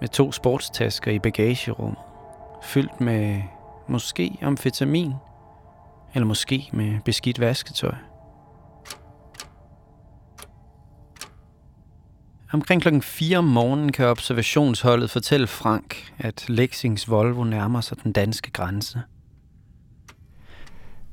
Med 0.00 0.08
to 0.08 0.32
sportstasker 0.32 1.10
i 1.10 1.18
bagagerummet, 1.18 1.98
fyldt 2.62 3.00
med 3.00 3.42
måske 3.88 4.38
amfetamin, 4.42 5.12
eller 6.14 6.26
måske 6.26 6.70
med 6.72 7.00
beskidt 7.04 7.40
vasketøj. 7.40 7.94
Omkring 12.52 12.82
klokken 12.82 13.02
4 13.02 13.38
om 13.38 13.44
morgenen 13.44 13.92
kan 13.92 14.06
observationsholdet 14.06 15.10
fortælle 15.10 15.46
Frank, 15.46 16.12
at 16.18 16.44
Lexings 16.48 17.10
Volvo 17.10 17.44
nærmer 17.44 17.80
sig 17.80 18.02
den 18.04 18.12
danske 18.12 18.50
grænse. 18.50 19.02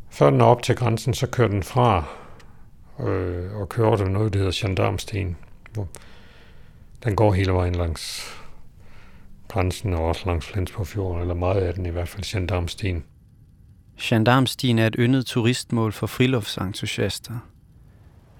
Før 0.09 0.29
den 0.29 0.41
er 0.41 0.45
op 0.45 0.63
til 0.63 0.75
grænsen, 0.75 1.13
så 1.13 1.27
kører 1.27 1.47
den 1.47 1.63
fra 1.63 2.20
øh, 2.99 3.55
og 3.55 3.69
kører 3.69 3.87
over 3.87 4.09
noget, 4.09 4.33
der 4.33 4.39
hedder 4.39 4.67
Gendarmstien. 4.67 5.37
Hvor 5.73 5.87
den 7.03 7.15
går 7.15 7.33
hele 7.33 7.53
vejen 7.53 7.75
langs 7.75 8.33
grænsen 9.47 9.93
og 9.93 10.05
også 10.05 10.25
langs 10.25 10.45
Flensborg 10.45 11.21
eller 11.21 11.33
meget 11.33 11.61
af 11.61 11.73
den 11.73 11.85
i 11.85 11.89
hvert 11.89 12.09
fald, 12.09 12.23
Gendarmstien. 12.23 13.03
Gendarmstien 13.99 14.79
er 14.79 14.87
et 14.87 14.95
yndet 14.99 15.25
turistmål 15.25 15.91
for 15.91 16.07
friluftsentusiaster. 16.07 17.33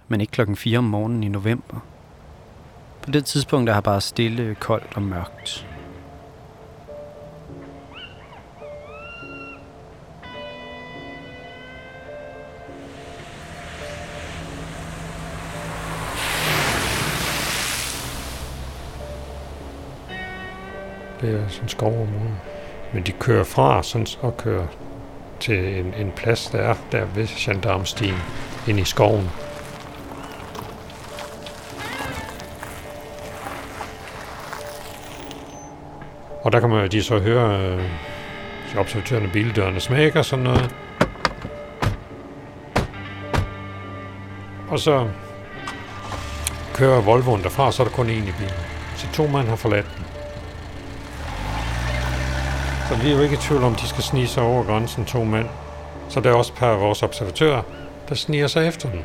Men 0.08 0.22
ikke 0.22 0.32
klokken 0.32 0.56
4 0.56 0.78
om 0.78 0.84
morgenen 0.84 1.24
i 1.24 1.28
november. 1.28 1.80
På 3.02 3.12
det 3.12 3.26
tidspunkt 3.26 3.70
er 3.70 3.74
her 3.74 3.82
bare 3.82 4.02
stille, 4.02 4.56
koldt 4.56 4.88
og 4.96 5.02
mørkt. 5.02 5.71
Det 21.22 21.34
er 21.34 21.48
sådan 21.48 21.70
skovområde. 21.70 22.36
Men 22.94 23.04
de 23.04 23.12
kører 23.12 23.44
fra 23.44 23.84
sådan, 23.84 24.08
og 24.22 24.38
kører 24.38 24.68
til 25.40 25.80
en, 25.80 25.94
en 25.94 26.12
plads, 26.16 26.50
der 26.50 26.58
er 26.58 26.76
der 26.92 27.06
ved 27.06 27.28
Gendarmstien, 27.28 28.16
ind 28.68 28.80
i 28.80 28.84
skoven. 28.84 29.30
Og 36.42 36.52
der 36.52 36.60
kan 36.60 36.70
man 36.70 36.92
de 36.92 37.04
så 37.04 37.20
høre 37.20 37.60
øh, 37.60 38.80
observatørerne 38.80 39.30
bildørene 39.34 39.80
smække 39.80 40.20
og 40.20 40.26
sådan 40.26 40.44
noget. 40.44 40.76
Og 44.70 44.80
så 44.80 45.10
kører 46.74 47.02
Volvoen 47.02 47.44
derfra, 47.44 47.66
og 47.66 47.74
så 47.74 47.84
er 47.84 47.88
der 47.88 47.94
kun 47.94 48.08
én 48.08 48.12
i 48.12 48.34
bilen. 48.40 48.56
Så 48.96 49.08
to 49.14 49.28
mand 49.28 49.48
har 49.48 49.56
forladt 49.56 49.86
den. 49.98 50.11
Så 52.92 52.98
vi 52.98 53.12
er 53.12 53.16
jo 53.16 53.22
ikke 53.22 53.36
i 53.36 53.38
tvivl 53.38 53.64
om, 53.64 53.76
de 53.76 53.88
skal 53.88 54.04
snige 54.04 54.28
sig 54.28 54.44
over 54.44 54.64
grænsen, 54.64 55.06
to 55.06 55.24
mænd. 55.24 55.48
Så 56.10 56.20
der 56.20 56.30
er 56.30 56.34
også 56.34 56.54
et 56.54 56.60
par 56.60 56.74
af 56.74 56.80
vores 56.80 57.04
observatører, 57.04 57.62
der 58.10 58.16
sniger 58.16 58.48
sig 58.48 58.68
efter 58.68 58.92
dem. 58.92 59.04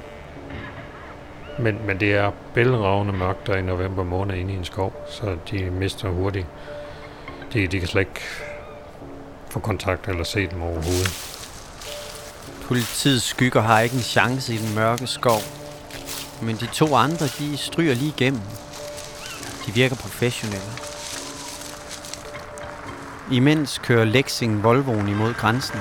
Men, 1.59 1.87
men 1.87 2.01
det 2.01 2.15
er 2.15 2.31
bælragende 2.55 3.13
mørkt 3.13 3.47
der 3.47 3.57
i 3.57 3.63
november 3.63 4.05
måned 4.05 4.37
inde 4.37 4.53
i 4.53 4.57
en 4.57 4.65
skov, 4.65 4.93
så 5.11 5.37
de 5.51 5.71
mister 5.71 6.09
hurtigt. 6.09 6.47
De, 7.53 7.67
de 7.67 7.79
kan 7.79 7.89
slet 7.89 8.01
ikke 8.01 8.21
få 9.51 9.59
kontakt 9.59 10.09
eller 10.09 10.25
se 10.25 10.47
dem 10.47 10.63
overhovedet. 10.63 11.41
Politiets 12.69 13.25
skygger 13.25 13.61
har 13.61 13.81
ikke 13.81 13.97
en 13.97 14.03
chance 14.03 14.55
i 14.55 14.57
den 14.57 14.75
mørke 14.75 15.07
skov. 15.07 15.41
Men 16.43 16.57
de 16.57 16.67
to 16.67 16.95
andre, 16.95 17.27
de 17.27 17.57
stryger 17.57 17.95
lige 17.95 18.15
igennem. 18.17 18.43
De 19.67 19.73
virker 19.73 19.97
professionelle. 19.97 20.96
Imens 23.33 23.79
kører 23.79 24.05
Lexing 24.05 24.63
Volvoen 24.63 25.09
imod 25.09 25.35
grænsen. 25.35 25.79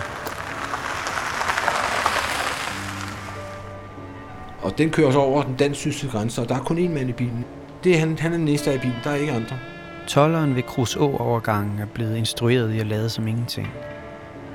Og 4.61 4.77
den 4.77 4.89
kører 4.89 5.11
så 5.11 5.19
over 5.19 5.43
den 5.43 5.55
dansk-tyske 5.55 6.07
grænse, 6.07 6.41
og 6.41 6.49
der 6.49 6.55
er 6.55 6.59
kun 6.59 6.77
én 6.77 6.89
mand 6.89 7.09
i 7.09 7.13
bilen. 7.13 7.45
Det 7.83 7.95
er 7.95 7.99
han, 7.99 8.19
han 8.19 8.33
er 8.33 8.37
den 8.37 8.45
næste 8.45 8.71
af 8.71 8.75
i 8.75 8.77
bilen, 8.77 8.97
der 9.03 9.09
er 9.09 9.15
ikke 9.15 9.33
andre. 9.33 9.59
Tolleren 10.07 10.55
ved 10.55 10.63
Kruså-overgangen 10.63 11.79
er 11.79 11.85
blevet 11.85 12.17
instrueret 12.17 12.73
i 12.73 12.79
at 12.79 12.87
lade 12.87 13.09
som 13.09 13.27
ingenting. 13.27 13.67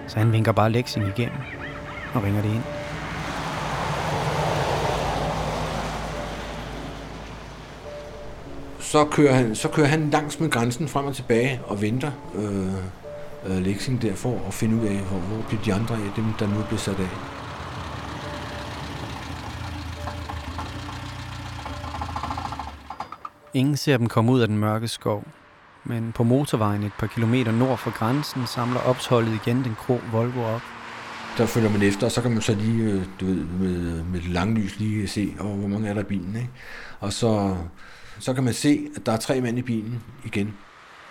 Så 0.07 0.18
han 0.18 0.33
vinker 0.33 0.53
bare 0.53 0.70
Lexing 0.70 1.07
igennem 1.09 1.38
og 2.14 2.22
ringer 2.22 2.42
det 2.42 2.50
ind. 2.50 2.80
Så 8.90 9.05
kører 9.05 9.33
han, 9.33 9.55
så 9.55 9.68
kører 9.68 9.87
han 9.87 10.11
langs 10.11 10.40
med 10.40 10.50
grænsen 10.50 10.88
frem 10.88 11.07
og 11.07 11.16
tilbage 11.16 11.61
og 11.64 11.83
venter 11.83 12.11
øh, 12.35 12.74
øh, 13.46 13.62
Lexing 13.62 14.03
der 14.03 14.14
for 14.14 14.46
at 14.46 14.55
finde 14.55 14.76
ud 14.76 14.87
af, 14.87 14.96
hvor, 14.96 15.18
hvor 15.18 15.42
bliver 15.48 15.62
de 15.62 15.74
andre 15.74 15.94
af 15.94 16.12
dem, 16.16 16.24
der 16.38 16.46
nu 16.46 16.59
er 16.61 16.64
blevet 16.66 16.81
sat 16.81 17.00
af. 17.00 17.09
Ingen 23.55 23.76
ser 23.76 23.96
dem 23.96 24.07
komme 24.07 24.33
ud 24.33 24.40
af 24.40 24.48
den 24.48 24.59
mørke 24.59 24.88
skov. 24.88 25.24
Men 25.85 26.12
på 26.12 26.22
motorvejen 26.24 26.83
et 26.83 26.92
par 26.98 27.07
kilometer 27.07 27.53
nord 27.53 27.79
for 27.79 27.90
grænsen 27.98 28.46
samler 28.46 28.81
opsholdet 28.81 29.40
igen 29.44 29.64
den 29.64 29.76
grå 29.87 30.00
Volvo 30.12 30.42
op. 30.42 30.62
Der 31.38 31.46
følger 31.46 31.70
man 31.70 31.83
efter, 31.83 32.07
og 32.07 32.12
så 32.12 32.22
kan 32.22 32.31
man 32.31 32.42
så 32.42 32.55
lige, 32.55 32.83
øh, 32.83 33.03
du 33.20 33.26
ved, 33.26 33.35
med, 33.35 34.03
med 34.03 34.20
det 34.20 34.29
lange 34.29 34.55
lys 34.55 34.79
lige 34.79 35.09
se, 35.09 35.35
hvor 35.40 35.68
mange 35.68 35.88
er 35.88 35.94
der 35.94 36.00
i 36.00 36.05
bilen, 36.05 36.37
ikke? 36.37 36.50
Og 37.00 37.12
så, 37.12 37.57
så 38.21 38.35
kan 38.35 38.45
man 38.45 38.55
se, 38.55 38.89
at 38.97 39.07
der 39.07 39.13
er 39.13 39.17
tre 39.17 39.41
mænd 39.41 39.59
i 39.59 39.63
bilen 39.63 40.03
igen. 40.25 40.57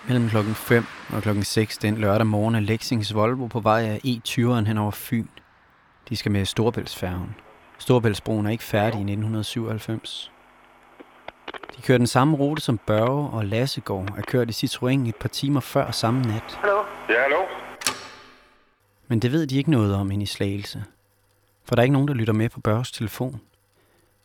Mellem 0.08 0.30
klokken 0.30 0.56
5 0.56 0.86
og 1.14 1.22
klokken 1.22 1.44
6 1.44 1.78
den 1.78 1.98
lørdag 1.98 2.28
morgen 2.28 2.56
er 2.56 2.60
Lexings 2.60 3.14
Volvo 3.14 3.48
på 3.48 3.60
vej 3.60 3.82
af 3.82 4.02
E20'eren 4.06 4.68
hen 4.68 4.78
over 4.78 4.92
Fyn. 4.92 5.28
De 6.10 6.16
skal 6.16 6.32
med 6.32 6.46
Storbæltsfærgen. 6.46 7.36
Storbæltsbroen 7.78 8.46
er 8.46 8.50
ikke 8.50 8.64
færdig 8.64 8.98
i 8.98 9.02
1997. 9.02 10.32
De 11.78 11.82
kører 11.82 11.98
den 11.98 12.08
samme 12.08 12.38
rute 12.38 12.62
som 12.62 12.78
Børge 12.78 13.30
og 13.30 13.46
Lassegård 13.46 14.10
er 14.18 14.22
kørt 14.22 14.50
i 14.50 14.66
Citroën 14.66 15.10
et 15.10 15.16
par 15.16 15.30
timer 15.30 15.60
før 15.60 15.92
samme 15.92 16.22
nat. 16.22 16.58
Hallo? 16.62 16.84
Ja, 17.10 17.22
hallo? 17.22 17.42
Men 19.08 19.20
det 19.20 19.32
ved 19.32 19.48
de 19.48 19.58
ikke 19.58 19.72
noget 19.72 19.96
om 19.96 20.12
inde 20.12 20.24
i 20.24 20.26
Slagelse. 20.26 20.84
For 21.66 21.76
der 21.76 21.82
er 21.82 21.84
ikke 21.84 21.94
nogen, 21.94 22.08
der 22.08 22.14
lytter 22.14 22.34
med 22.34 22.50
på 22.50 22.60
Børges 22.60 22.92
telefon. 22.92 23.42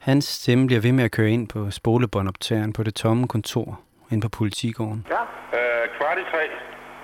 Hans 0.05 0.25
stemme 0.25 0.67
bliver 0.67 0.81
ved 0.81 0.93
med 0.93 1.05
at 1.05 1.11
køre 1.11 1.31
ind 1.31 1.49
på 1.49 1.71
spolebåndoptageren 1.71 2.73
på 2.73 2.83
det 2.83 2.95
tomme 2.95 3.29
kontor 3.29 3.81
inde 4.11 4.21
på 4.23 4.29
politigården. 4.29 5.07
Ja, 5.11 5.21
Øh, 5.59 5.89
kvart 5.99 6.19
i 6.19 6.25
tre. 6.33 6.43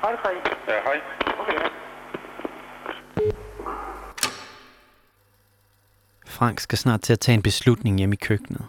hej 0.02 0.16
tre. 0.22 0.30
Ja, 0.68 0.80
hej. 0.84 1.00
Okay. 1.40 1.70
Frank 6.26 6.60
skal 6.60 6.78
snart 6.78 7.00
til 7.00 7.12
at 7.12 7.20
tage 7.20 7.34
en 7.34 7.42
beslutning 7.42 7.98
hjemme 7.98 8.12
i 8.12 8.16
køkkenet. 8.16 8.62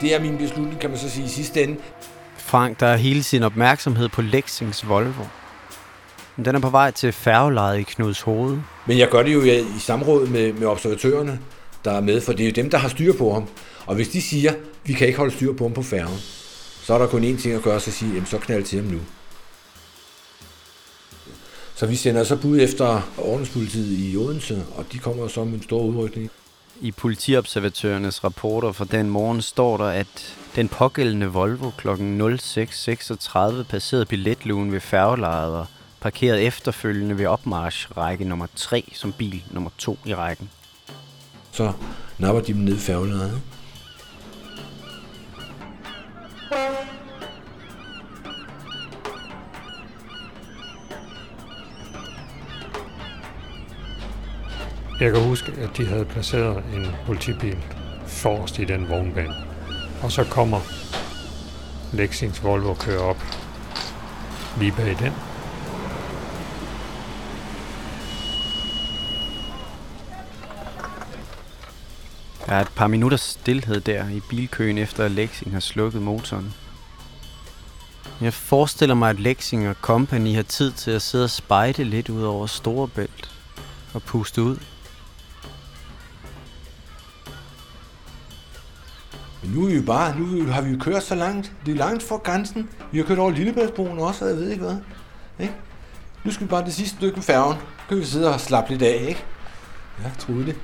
Det 0.00 0.14
er 0.14 0.20
min 0.20 0.38
beslutning, 0.38 0.80
kan 0.80 0.90
man 0.90 0.98
så 0.98 1.10
sige, 1.10 1.24
i 1.24 1.28
sidste 1.28 1.62
ende. 1.62 1.76
Frank, 2.36 2.80
der 2.80 2.86
har 2.88 2.96
hele 2.96 3.22
sin 3.22 3.42
opmærksomhed 3.42 4.08
på 4.08 4.22
Lexings 4.22 4.88
Volvo. 4.88 5.24
Den 6.44 6.54
er 6.54 6.60
på 6.60 6.70
vej 6.70 6.90
til 6.90 7.12
færgelejet 7.12 7.80
i 7.80 7.82
Knuds 7.82 8.20
hoved. 8.20 8.58
Men 8.86 8.98
jeg 8.98 9.08
gør 9.08 9.22
det 9.22 9.34
jo 9.34 9.42
i, 9.42 9.58
i 9.58 9.78
samråd 9.78 10.26
med, 10.26 10.52
med 10.52 10.66
observatørerne, 10.66 11.40
der 11.84 11.92
er 11.92 12.00
med, 12.00 12.20
for 12.20 12.32
det 12.32 12.40
er 12.40 12.46
jo 12.46 12.52
dem, 12.52 12.70
der 12.70 12.78
har 12.78 12.88
styr 12.88 13.12
på 13.18 13.32
ham. 13.32 13.48
Og 13.86 13.94
hvis 13.94 14.08
de 14.08 14.22
siger, 14.22 14.52
vi 14.84 14.92
kan 14.92 15.06
ikke 15.06 15.18
holde 15.18 15.34
styr 15.34 15.52
på 15.52 15.64
ham 15.64 15.72
på 15.74 15.82
færgen, 15.82 16.18
så 16.82 16.94
er 16.94 16.98
der 16.98 17.06
kun 17.06 17.24
én 17.24 17.42
ting 17.42 17.54
at 17.54 17.62
gøre, 17.62 17.80
så 17.80 17.90
sige, 17.90 18.12
jamen 18.12 18.26
så 18.26 18.38
knald 18.38 18.64
til 18.64 18.82
ham 18.82 18.92
nu. 18.92 18.98
Så 21.74 21.86
vi 21.86 21.96
sender 21.96 22.24
så 22.24 22.36
bud 22.36 22.60
efter 22.60 23.10
ordenspolitiet 23.18 23.98
i 23.98 24.16
Odense, 24.16 24.64
og 24.76 24.84
de 24.92 24.98
kommer 24.98 25.28
så 25.28 25.44
med 25.44 25.54
en 25.54 25.62
stor 25.62 25.82
udrykning. 25.82 26.30
I 26.80 26.92
politiobservatørernes 26.92 28.24
rapporter 28.24 28.72
fra 28.72 28.84
den 28.84 29.10
morgen 29.10 29.42
står 29.42 29.76
der, 29.76 29.84
at 29.84 30.36
den 30.56 30.68
pågældende 30.68 31.26
Volvo 31.26 31.70
kl. 31.70 31.88
06.36 31.88 33.62
passerede 33.62 34.06
billetlugen 34.06 34.72
ved 34.72 34.80
færgelejet 34.80 35.66
og 35.98 36.02
parkerede 36.02 36.42
efterfølgende 36.42 37.18
ved 37.18 37.26
opmarsch 37.26 37.96
række 37.96 38.24
nummer 38.24 38.46
3 38.54 38.92
som 38.94 39.12
bil 39.12 39.42
nummer 39.50 39.70
2 39.78 39.98
i 40.04 40.14
rækken. 40.14 40.50
Så 41.52 41.72
napper 42.18 42.42
de 42.42 42.52
dem 42.52 42.62
ned 42.62 42.74
i 42.74 42.78
ikke? 43.24 43.42
Jeg 55.00 55.12
kan 55.12 55.22
huske, 55.22 55.52
at 55.52 55.76
de 55.76 55.86
havde 55.86 56.04
placeret 56.04 56.64
en 56.74 56.86
politibil 57.06 57.58
forrest 58.06 58.58
i 58.58 58.64
den 58.64 58.88
vognbane. 58.88 59.34
Og 60.02 60.12
så 60.12 60.24
kommer 60.24 60.60
Lexings 61.92 62.44
Volvo 62.44 62.74
kører 62.74 63.02
op 63.02 63.22
lige 64.58 64.72
bag 64.72 64.96
den. 64.98 65.27
Der 72.48 72.54
er 72.54 72.60
et 72.60 72.72
par 72.76 72.86
minutters 72.86 73.20
stillhed 73.20 73.80
der 73.80 74.08
i 74.08 74.20
bilkøen 74.28 74.78
efter 74.78 75.04
at 75.04 75.10
Lexing 75.10 75.52
har 75.52 75.60
slukket 75.60 76.02
motoren. 76.02 76.54
Jeg 78.20 78.34
forestiller 78.34 78.94
mig, 78.94 79.10
at 79.10 79.20
Lexing 79.20 79.68
og 79.68 79.74
Company 79.74 80.34
har 80.34 80.42
tid 80.42 80.72
til 80.72 80.90
at 80.90 81.02
sidde 81.02 81.24
og 81.24 81.30
spejde 81.30 81.84
lidt 81.84 82.08
ud 82.08 82.22
over 82.22 82.46
Storebælt 82.46 83.30
og 83.94 84.02
puste 84.02 84.42
ud. 84.42 84.56
Men 89.42 89.50
nu 89.50 89.64
er 89.64 89.68
vi 89.68 89.76
jo 89.76 89.82
bare, 89.82 90.18
nu 90.18 90.52
har 90.52 90.62
vi 90.62 90.70
jo 90.70 90.78
kørt 90.80 91.02
så 91.02 91.14
langt. 91.14 91.52
Det 91.66 91.72
er 91.72 91.78
langt 91.78 92.02
fra 92.02 92.16
grænsen. 92.16 92.68
Vi 92.92 92.98
har 92.98 93.04
kørt 93.04 93.18
over 93.18 93.30
Lillebæltsbroen 93.30 93.98
også, 93.98 94.24
og 94.24 94.30
jeg 94.30 94.38
ved 94.38 94.50
ikke 94.50 94.64
hvad. 94.64 94.76
Ikke? 95.38 95.54
Nu 96.24 96.30
skal 96.30 96.46
vi 96.46 96.50
bare 96.50 96.64
det 96.64 96.74
sidste 96.74 96.96
stykke 96.96 97.16
med 97.16 97.22
færgen. 97.22 97.56
Så 97.58 97.88
kan 97.88 97.98
vi 97.98 98.04
sidde 98.04 98.34
og 98.34 98.40
slappe 98.40 98.70
lidt 98.70 98.82
af, 98.82 99.04
ikke? 99.08 99.24
Ja, 100.04 100.10
troede 100.18 100.46
det. 100.46 100.56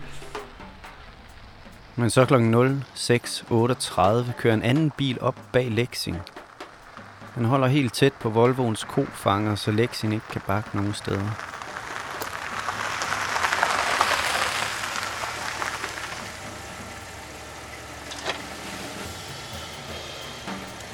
Men 1.97 2.11
så 2.11 2.25
kl. 2.25 2.35
06.38 2.35 4.33
kører 4.39 4.55
en 4.55 4.63
anden 4.63 4.91
bil 4.91 5.19
op 5.21 5.37
bag 5.53 5.71
Lexing. 5.71 6.19
Den 7.35 7.45
holder 7.45 7.67
helt 7.67 7.95
tæt 7.95 8.13
på 8.13 8.29
Volvoens 8.29 8.85
kofanger, 8.85 9.55
så 9.55 9.71
Lexing 9.71 10.15
ikke 10.15 10.29
kan 10.31 10.43
bakke 10.47 10.77
nogen 10.77 10.95
steder. 10.95 11.31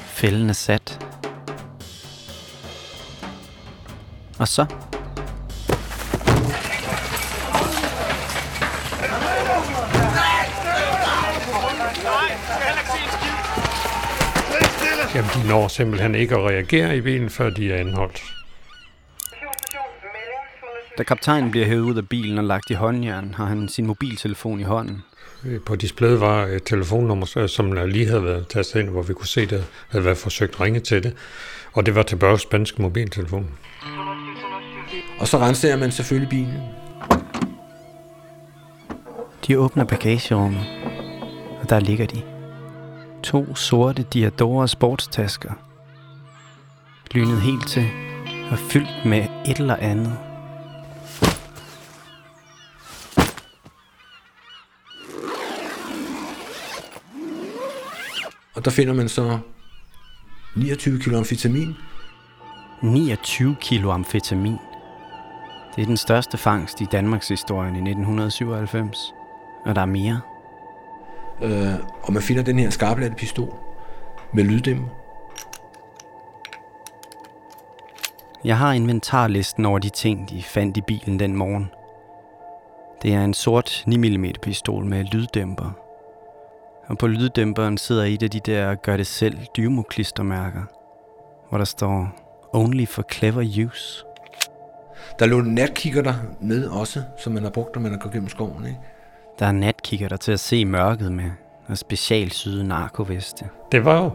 Fælden 0.07 0.49
er 0.49 0.53
sat. 0.53 1.07
Og 4.39 4.49
så 4.49 4.67
Jamen, 15.15 15.31
de 15.35 15.49
når 15.49 15.69
simpelthen 15.69 16.15
ikke 16.15 16.35
at 16.37 16.41
reagere 16.41 16.97
i 16.97 17.01
bilen, 17.01 17.31
før 17.31 17.51
de 17.51 17.73
er 17.73 17.77
anholdt. 17.77 18.23
Da 20.99 21.03
kaptajnen 21.03 21.51
bliver 21.51 21.67
hævet 21.67 21.81
ud 21.81 21.97
af 21.97 22.09
bilen 22.09 22.39
og 22.39 22.45
lagt 22.45 22.71
i 22.71 22.75
håndjern, 22.75 23.35
har 23.35 23.45
han 23.45 23.69
sin 23.69 23.87
mobiltelefon 23.87 24.61
i 24.61 24.63
hånden. 24.63 25.03
Øh, 25.45 25.61
På 25.67 25.77
displayet 25.77 26.21
var 26.21 26.47
et 26.47 26.63
telefonnummer, 26.65 27.39
øh, 27.39 27.49
som 27.49 27.73
lige 27.73 28.07
havde 28.07 28.25
været 28.25 28.49
tastet 28.49 28.81
ind, 28.81 28.89
hvor 28.89 29.03
vi 29.03 29.15
kunne 29.15 29.27
se, 29.27 29.41
at 29.41 29.51
der 29.51 29.63
havde 29.89 30.05
været 30.05 30.17
forsøgt 30.19 30.55
at 30.55 30.61
ringe 30.61 30.81
til 30.81 31.03
det. 31.03 31.17
Og 31.73 31.87
det 31.87 31.95
var 31.95 32.03
til 32.03 32.17
Børges 32.17 32.41
spanske 32.41 32.83
mobiltelefon. 32.83 33.51
Og 35.19 35.29
så 35.29 35.39
renser 35.39 35.77
man 35.77 35.93
selvfølgelig 35.93 36.29
bilen. 36.29 36.61
De 39.47 39.59
åbner 39.59 39.85
bagagerummet, 39.85 40.67
og 41.63 41.71
der 41.71 41.81
ligger 41.81 42.07
de. 42.07 42.23
To 43.23 43.55
sorte 43.55 44.03
Diadora 44.03 44.67
sportstasker. 44.67 45.53
Lynet 47.15 47.41
helt 47.41 47.69
til 47.69 47.89
og 48.51 48.59
fyldt 48.59 49.05
med 49.07 49.27
et 49.47 49.57
eller 49.57 49.77
andet. 49.77 50.19
Og 58.55 58.65
der 58.65 58.71
finder 58.71 58.95
man 58.95 59.09
så 59.09 59.39
29 60.57 60.99
kilo 60.99 61.19
amfetamin. 61.19 61.77
29 62.83 63.57
kilo 63.61 63.91
amfetamin. 63.91 64.59
Det 65.77 65.83
er 65.83 65.87
den 65.87 65.97
største 65.97 66.39
fangst 66.39 66.81
i 66.81 66.85
Danmarks 66.85 67.29
historien 67.29 67.75
i 67.75 67.91
1997. 67.91 69.15
Og 69.65 69.75
der 69.75 69.81
er 69.83 69.87
mere. 69.87 70.21
Øh, 71.43 71.75
og 72.03 72.13
man 72.13 72.23
finder 72.23 72.43
den 72.43 72.59
her 72.59 72.71
skarplatte 72.71 73.17
pistol 73.17 73.55
med 74.35 74.45
lyddæmmer. 74.45 74.89
Jeg 78.45 78.59
har 78.59 78.73
inventarlisten 78.73 79.67
over 79.67 79.79
de 79.79 79.89
ting, 79.89 80.31
de 80.31 80.43
fandt 80.43 80.77
i 80.77 80.81
bilen 80.81 81.19
den 81.19 81.37
morgen. 81.37 81.71
Det 83.03 83.15
er 83.15 83.25
en 83.25 83.35
sort 83.35 83.85
9mm 83.89 84.33
pistol 84.43 84.85
med 84.85 85.05
lyddæmper. 85.05 85.71
Og 86.87 86.99
på 86.99 87.07
lyddæmperen 87.07 87.79
sidder 87.79 88.05
et 88.05 88.23
af 88.23 88.31
de 88.31 88.41
der 88.41 88.75
gør 88.75 88.97
det 88.97 89.07
selv 89.07 89.39
dymoklistermærker, 89.57 90.63
hvor 91.49 91.59
der 91.59 91.65
står 91.65 92.09
Only 92.53 92.87
for 92.87 93.05
clever 93.13 93.67
use. 93.67 94.05
Der 95.19 95.27
lå 95.27 95.39
en 95.39 95.55
natkikker 95.55 96.03
der 96.03 96.15
med 96.41 96.67
også, 96.67 97.03
som 97.19 97.33
man 97.33 97.43
har 97.43 97.51
brugt, 97.51 97.75
når 97.75 97.83
man 97.83 97.91
har 97.91 97.99
gået 97.99 98.13
gennem 98.13 98.29
skoven. 98.29 98.67
Ikke? 98.67 98.79
Der 99.41 99.47
er 99.47 99.53
der 100.09 100.17
til 100.17 100.33
at 100.33 100.41
se 100.41 100.65
mørket 100.65 101.13
med, 101.13 101.31
og 101.67 101.79
specialsyde 101.79 102.65
narkoveste. 102.69 103.45
Det 103.73 103.85
var 103.85 104.03
jo 104.03 104.11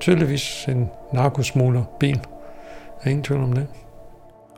tydeligvis 0.00 0.64
en 0.68 0.90
narkosmugler 1.12 1.84
bil. 2.00 2.14
Der 2.14 3.04
er 3.04 3.08
ingen 3.10 3.24
tvivl 3.24 3.42
om 3.42 3.52
det. 3.52 3.66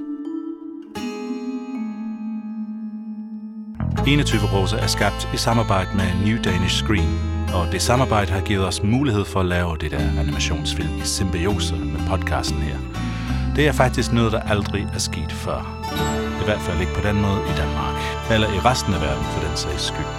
21 4.07 4.41
Rosa 4.55 4.77
er 4.77 4.87
skabt 4.87 5.29
i 5.35 5.37
samarbejde 5.37 5.89
med 5.97 6.27
New 6.27 6.43
Danish 6.43 6.85
Screen, 6.85 7.28
og 7.55 7.73
det 7.73 7.83
samarbejde 7.83 8.33
har 8.33 8.41
givet 8.41 8.67
os 8.67 8.83
mulighed 8.83 9.25
for 9.25 9.41
at 9.41 9.47
lave 9.47 9.77
det 9.81 9.91
der 9.91 10.21
animationsfilm 10.21 10.99
i 10.99 11.05
symbiose 11.05 11.77
med 11.77 12.01
podcasten 12.09 12.63
her. 12.63 12.79
Det 13.57 13.69
er 13.69 13.73
faktisk 13.73 14.13
noget, 14.13 14.33
der 14.33 14.41
aldrig 14.41 14.89
er 14.95 14.99
sket 14.99 15.33
før. 15.33 15.61
I 16.43 16.45
hvert 16.45 16.61
fald 16.61 16.81
ikke 16.81 16.95
på 16.95 17.01
den 17.09 17.17
måde 17.21 17.41
i 17.53 17.55
Danmark, 17.57 17.97
eller 18.31 18.49
i 18.49 18.59
resten 18.59 18.95
af 18.95 19.01
verden 19.01 19.25
for 19.25 19.41
den 19.47 19.57
sags 19.57 19.83
skyld. 19.83 20.13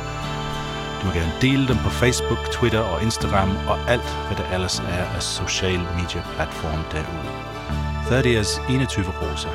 Du 0.99 1.05
må 1.07 1.11
gerne 1.13 1.33
dele 1.41 1.67
dem 1.67 1.77
på 1.77 1.89
Facebook, 1.89 2.41
Twitter 2.51 2.79
og 2.79 3.03
Instagram, 3.03 3.49
og 3.67 3.77
alt, 3.93 4.09
hvad 4.27 4.37
der 4.37 4.53
ellers 4.55 4.79
er 4.79 5.05
af 5.17 5.23
social 5.23 5.81
media 5.97 6.21
platform 6.35 6.81
derude. 6.91 7.29
30 8.09 8.29
21 8.69 9.05
Rosa 9.21 9.49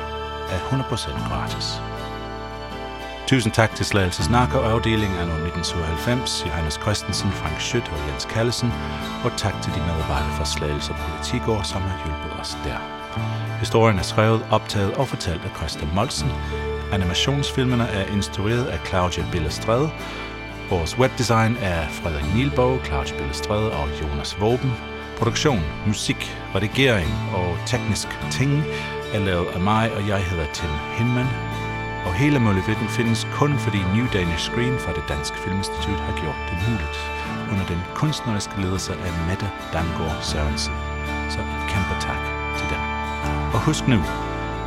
er 0.53 0.59
100% 0.59 1.29
gratis. 1.29 1.81
Tusind 3.27 3.53
tak 3.53 3.75
til 3.75 3.85
Slagelses 3.85 4.29
narkoafdeling 4.29 5.13
af 5.13 5.23
1997, 5.23 6.45
Johannes 6.45 6.73
Christensen, 6.73 7.31
Frank 7.31 7.59
Schødt 7.59 7.91
og 7.93 8.09
Jens 8.09 8.25
Kallesen, 8.25 8.71
og 9.23 9.31
tak 9.37 9.61
til 9.61 9.73
de 9.73 9.79
medarbejdere 9.79 10.31
fra 10.37 10.45
Slagelse 10.45 10.93
Politigård, 10.93 11.63
som 11.63 11.81
har 11.81 11.97
hjulpet 12.05 12.39
os 12.41 12.57
der. 12.65 12.79
Historien 13.59 13.99
er 13.99 14.03
skrevet, 14.03 14.45
optaget 14.51 14.93
og 14.93 15.07
fortalt 15.07 15.41
af 15.45 15.55
Christian 15.57 15.89
Molsen. 15.95 16.29
Animationsfilmerne 16.93 17.87
er 17.87 18.05
instrueret 18.15 18.65
af 18.65 18.79
Claudia 18.87 19.25
Billestræde. 19.31 19.89
Vores 20.69 20.97
webdesign 20.99 21.57
er 21.61 21.89
Frederik 21.89 22.35
Nielborg, 22.35 22.85
Claudia 22.85 23.17
Billestræde 23.17 23.71
og 23.71 23.87
Jonas 24.01 24.41
Våben. 24.41 24.71
Produktion, 25.17 25.61
musik, 25.87 26.37
redigering 26.55 27.11
og 27.33 27.57
teknisk 27.65 28.07
ting 28.31 28.63
er 29.13 29.19
lavet 29.19 29.47
af 29.55 29.59
mig, 29.61 29.91
og 29.95 30.07
jeg 30.07 30.23
hedder 30.23 30.45
Tim 30.53 30.69
Hinman. 30.97 31.54
Hele 32.15 32.39
Møllevetten 32.39 32.87
findes 32.87 33.27
kun 33.33 33.57
fordi 33.59 33.77
New 33.95 34.07
Danish 34.13 34.43
Screen 34.49 34.79
fra 34.79 34.93
det 34.93 35.03
Danske 35.09 35.37
Filminstitut 35.37 35.99
har 36.07 36.15
gjort 36.21 36.39
det 36.49 36.57
muligt, 36.67 36.97
under 37.51 37.65
den 37.65 37.81
kunstneriske 37.95 38.61
ledelse 38.61 38.93
af 38.93 39.11
Mette 39.27 39.47
Damgaard 39.73 40.21
Sørensen. 40.21 40.73
Så 41.29 41.39
et 41.39 41.65
kæmpe 41.71 41.95
tak 42.07 42.23
til 42.57 42.67
dem. 42.73 42.81
Og 43.53 43.59
husk 43.67 43.87
nu, 43.87 43.99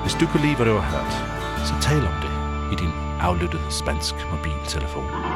hvis 0.03 0.15
du 0.21 0.27
kunne 0.27 0.45
lide, 0.47 0.57
hvad 0.57 0.67
du 0.67 0.77
har 0.79 0.91
hørt, 0.97 1.13
så 1.69 1.75
tal 1.89 2.03
om 2.11 2.17
det 2.25 2.33
i 2.73 2.77
din 2.83 2.93
aflyttede 3.21 3.67
spansk 3.71 4.15
mobiltelefon. 4.31 5.28